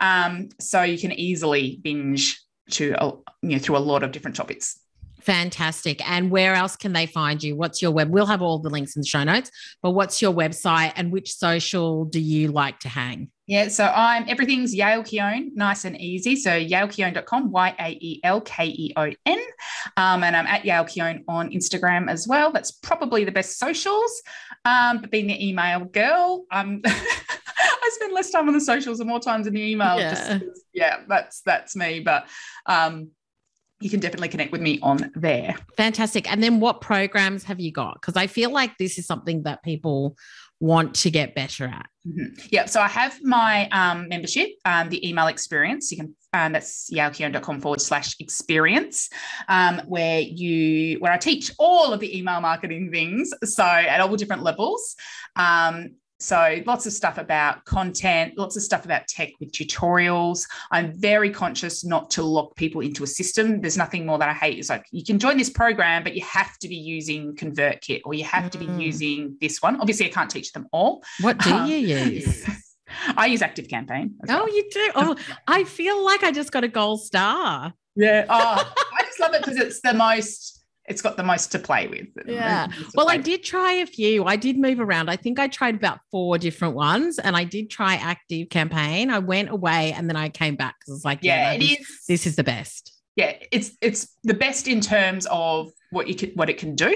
[0.00, 2.40] Um, so you can easily binge
[2.72, 2.84] to,
[3.42, 4.78] you know, through a lot of different topics.
[5.24, 6.06] Fantastic.
[6.08, 7.56] And where else can they find you?
[7.56, 8.10] What's your web?
[8.10, 9.50] We'll have all the links in the show notes,
[9.82, 13.30] but what's your website and which social do you like to hang?
[13.46, 16.34] Yeah, so I'm everything's Yael Keon, nice and easy.
[16.34, 19.38] So yaelkeon.com, Y A E L K E O N.
[19.98, 22.52] Um, and I'm at Yael Keon on Instagram as well.
[22.52, 24.22] That's probably the best socials.
[24.64, 29.08] Um, but being the email girl, um, I spend less time on the socials and
[29.08, 29.98] more times in the email.
[29.98, 32.00] Yeah, just, yeah that's that's me.
[32.00, 32.26] But
[32.64, 33.10] um,
[33.80, 35.56] you can definitely connect with me on there.
[35.76, 36.30] Fantastic.
[36.30, 37.94] And then what programs have you got?
[38.00, 40.16] Because I feel like this is something that people
[40.60, 41.86] want to get better at.
[42.06, 42.46] Mm-hmm.
[42.50, 42.66] Yeah.
[42.66, 45.90] So I have my um, membership, um, the email experience.
[45.90, 49.08] You can um, that's yaelkeon.com forward slash experience,
[49.48, 53.30] um, where you where I teach all of the email marketing things.
[53.44, 54.96] So at all different levels.
[55.36, 60.46] Um, so lots of stuff about content, lots of stuff about tech with tutorials.
[60.70, 63.60] I'm very conscious not to lock people into a system.
[63.60, 64.58] There's nothing more that I hate.
[64.58, 68.14] It's like you can join this program, but you have to be using ConvertKit or
[68.14, 68.50] you have mm.
[68.50, 68.82] to be mm.
[68.82, 69.80] using this one.
[69.80, 71.02] Obviously, I can't teach them all.
[71.20, 72.46] What do um, you use?
[73.16, 74.14] I use Active Campaign.
[74.28, 74.54] Oh, well.
[74.54, 74.90] you do?
[74.94, 75.16] Oh,
[75.48, 77.74] I feel like I just got a gold star.
[77.96, 78.26] Yeah.
[78.28, 80.53] Oh, I just love it because it's the most
[80.86, 82.08] it's got the most to play with.
[82.26, 82.68] Yeah.
[82.94, 84.24] Well, I did try a few.
[84.24, 85.08] I did move around.
[85.08, 89.10] I think I tried about four different ones and I did try active campaign.
[89.10, 91.80] I went away and then I came back because it's like, yeah, yeah no, this,
[91.80, 92.00] is.
[92.06, 92.92] This is the best.
[93.16, 96.92] Yeah, it's it's the best in terms of what you can what it can do,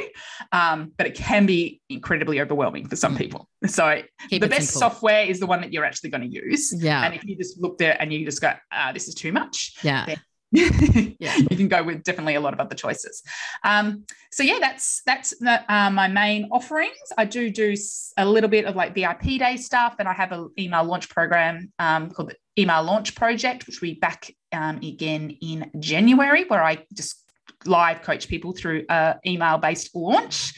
[0.51, 3.49] um, but it can be incredibly overwhelming for some people.
[3.67, 4.91] So Keep the best simple.
[4.91, 6.75] software is the one that you're actually going to use.
[6.77, 7.05] Yeah.
[7.05, 9.77] And if you just look there and you just go, uh, this is too much.
[9.83, 10.17] Yeah
[10.51, 13.23] yeah, you can go with definitely a lot of other choices.
[13.65, 16.97] Um, so yeah, that's that's the, uh, my main offerings.
[17.17, 17.75] I do do
[18.17, 21.73] a little bit of like VIP day stuff, and I have an email launch program
[21.79, 26.85] um, called the Email Launch Project, which we back um, again in January, where I
[26.95, 27.25] just
[27.65, 30.55] live coach people through a email based launch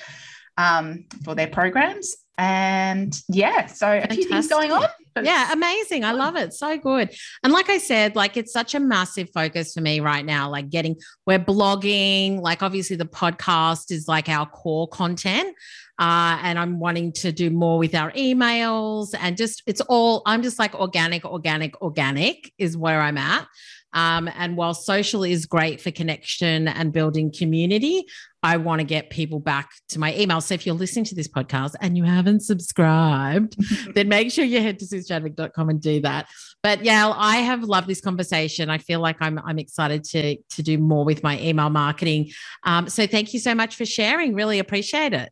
[0.57, 2.17] um, for their programs.
[2.41, 4.11] And yeah, so Fantastic.
[4.11, 4.89] a few things going on.
[5.23, 6.07] Yeah, amazing.
[6.07, 6.55] I love it.
[6.55, 7.15] So good.
[7.43, 10.49] And like I said, like it's such a massive focus for me right now.
[10.49, 15.55] Like getting, we're blogging, like obviously the podcast is like our core content.
[15.99, 20.43] Uh, and I'm wanting to do more with our emails and just, it's all, I'm
[20.43, 23.47] just like organic, organic, organic is where I'm at.
[23.93, 28.07] Um, and while social is great for connection and building community,
[28.43, 30.41] I want to get people back to my email.
[30.41, 33.57] So if you're listening to this podcast and you haven't subscribed,
[33.95, 36.29] then make sure you head to suzichadwick.com and do that.
[36.63, 38.71] But yeah, I have loved this conversation.
[38.71, 42.31] I feel like I'm I'm excited to to do more with my email marketing.
[42.65, 44.35] Um, so thank you so much for sharing.
[44.35, 45.31] Really appreciate it.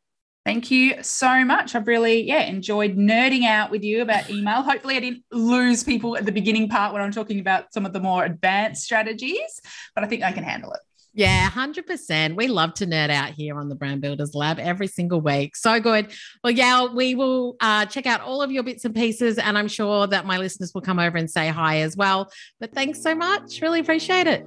[0.49, 1.75] Thank you so much.
[1.75, 4.63] I've really, yeah, enjoyed nerding out with you about email.
[4.63, 7.93] Hopefully, I didn't lose people at the beginning part when I'm talking about some of
[7.93, 9.61] the more advanced strategies,
[9.95, 10.81] but I think I can handle it.
[11.15, 12.37] Yeah, 100%.
[12.37, 15.57] We love to nerd out here on the Brand Builders Lab every single week.
[15.57, 16.13] So good.
[16.45, 19.69] Well, yeah, we will uh, check out all of your bits and pieces, and I'm
[19.69, 22.31] sure that my listeners will come over and say hi as well.
[22.61, 23.61] But thanks so much.
[23.61, 24.47] Really appreciate it.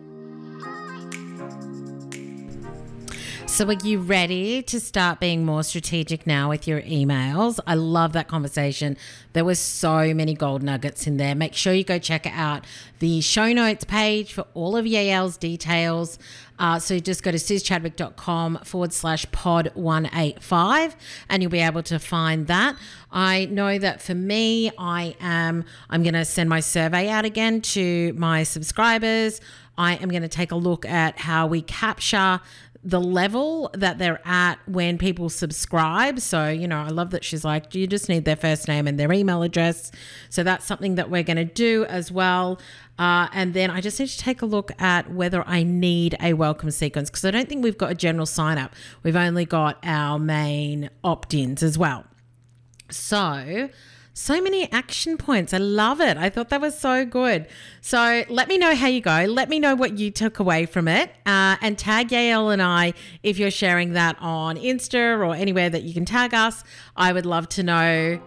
[3.52, 7.60] So, are you ready to start being more strategic now with your emails?
[7.68, 8.96] I love that conversation.
[9.34, 11.36] There were so many gold nuggets in there.
[11.36, 12.66] Make sure you go check out
[13.00, 16.18] the show notes page for all of Yael's details.
[16.60, 20.96] Uh, so just go to suzichadwick.com forward slash pod 185
[21.28, 22.78] and you'll be able to find that.
[23.12, 27.60] I know that for me, I am, I'm going to send my survey out again
[27.62, 29.42] to my subscribers.
[29.78, 32.40] I am going to take a look at how we capture
[32.84, 36.20] the level that they're at when people subscribe.
[36.20, 39.00] So, you know, I love that she's like, you just need their first name and
[39.00, 39.92] their email address.
[40.30, 42.60] So that's something that we're going to do as well.
[42.98, 46.34] Uh, and then I just need to take a look at whether I need a
[46.34, 48.74] welcome sequence because I don't think we've got a general sign up.
[49.04, 52.06] We've only got our main opt ins as well.
[52.90, 53.70] So,
[54.14, 55.54] so many action points.
[55.54, 56.18] I love it.
[56.18, 57.48] I thought that was so good.
[57.82, 59.26] So let me know how you go.
[59.28, 61.10] Let me know what you took away from it.
[61.26, 62.94] Uh, and tag Yael and I
[63.24, 66.64] if you're sharing that on Insta or anywhere that you can tag us.
[66.96, 68.22] I would love to know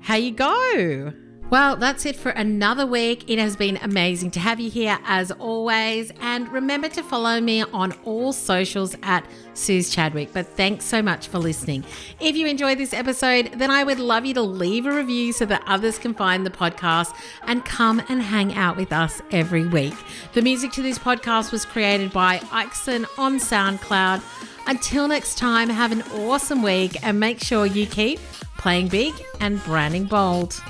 [0.00, 1.12] how you go.
[1.50, 3.28] Well, that's it for another week.
[3.28, 6.12] It has been amazing to have you here as always.
[6.20, 10.32] And remember to follow me on all socials at Suzi Chadwick.
[10.32, 11.82] But thanks so much for listening.
[12.20, 15.44] If you enjoyed this episode, then I would love you to leave a review so
[15.46, 17.12] that others can find the podcast
[17.48, 19.94] and come and hang out with us every week.
[20.34, 24.22] The music to this podcast was created by Ixon on SoundCloud.
[24.68, 28.20] Until next time, have an awesome week and make sure you keep
[28.56, 30.62] playing big and branding bold.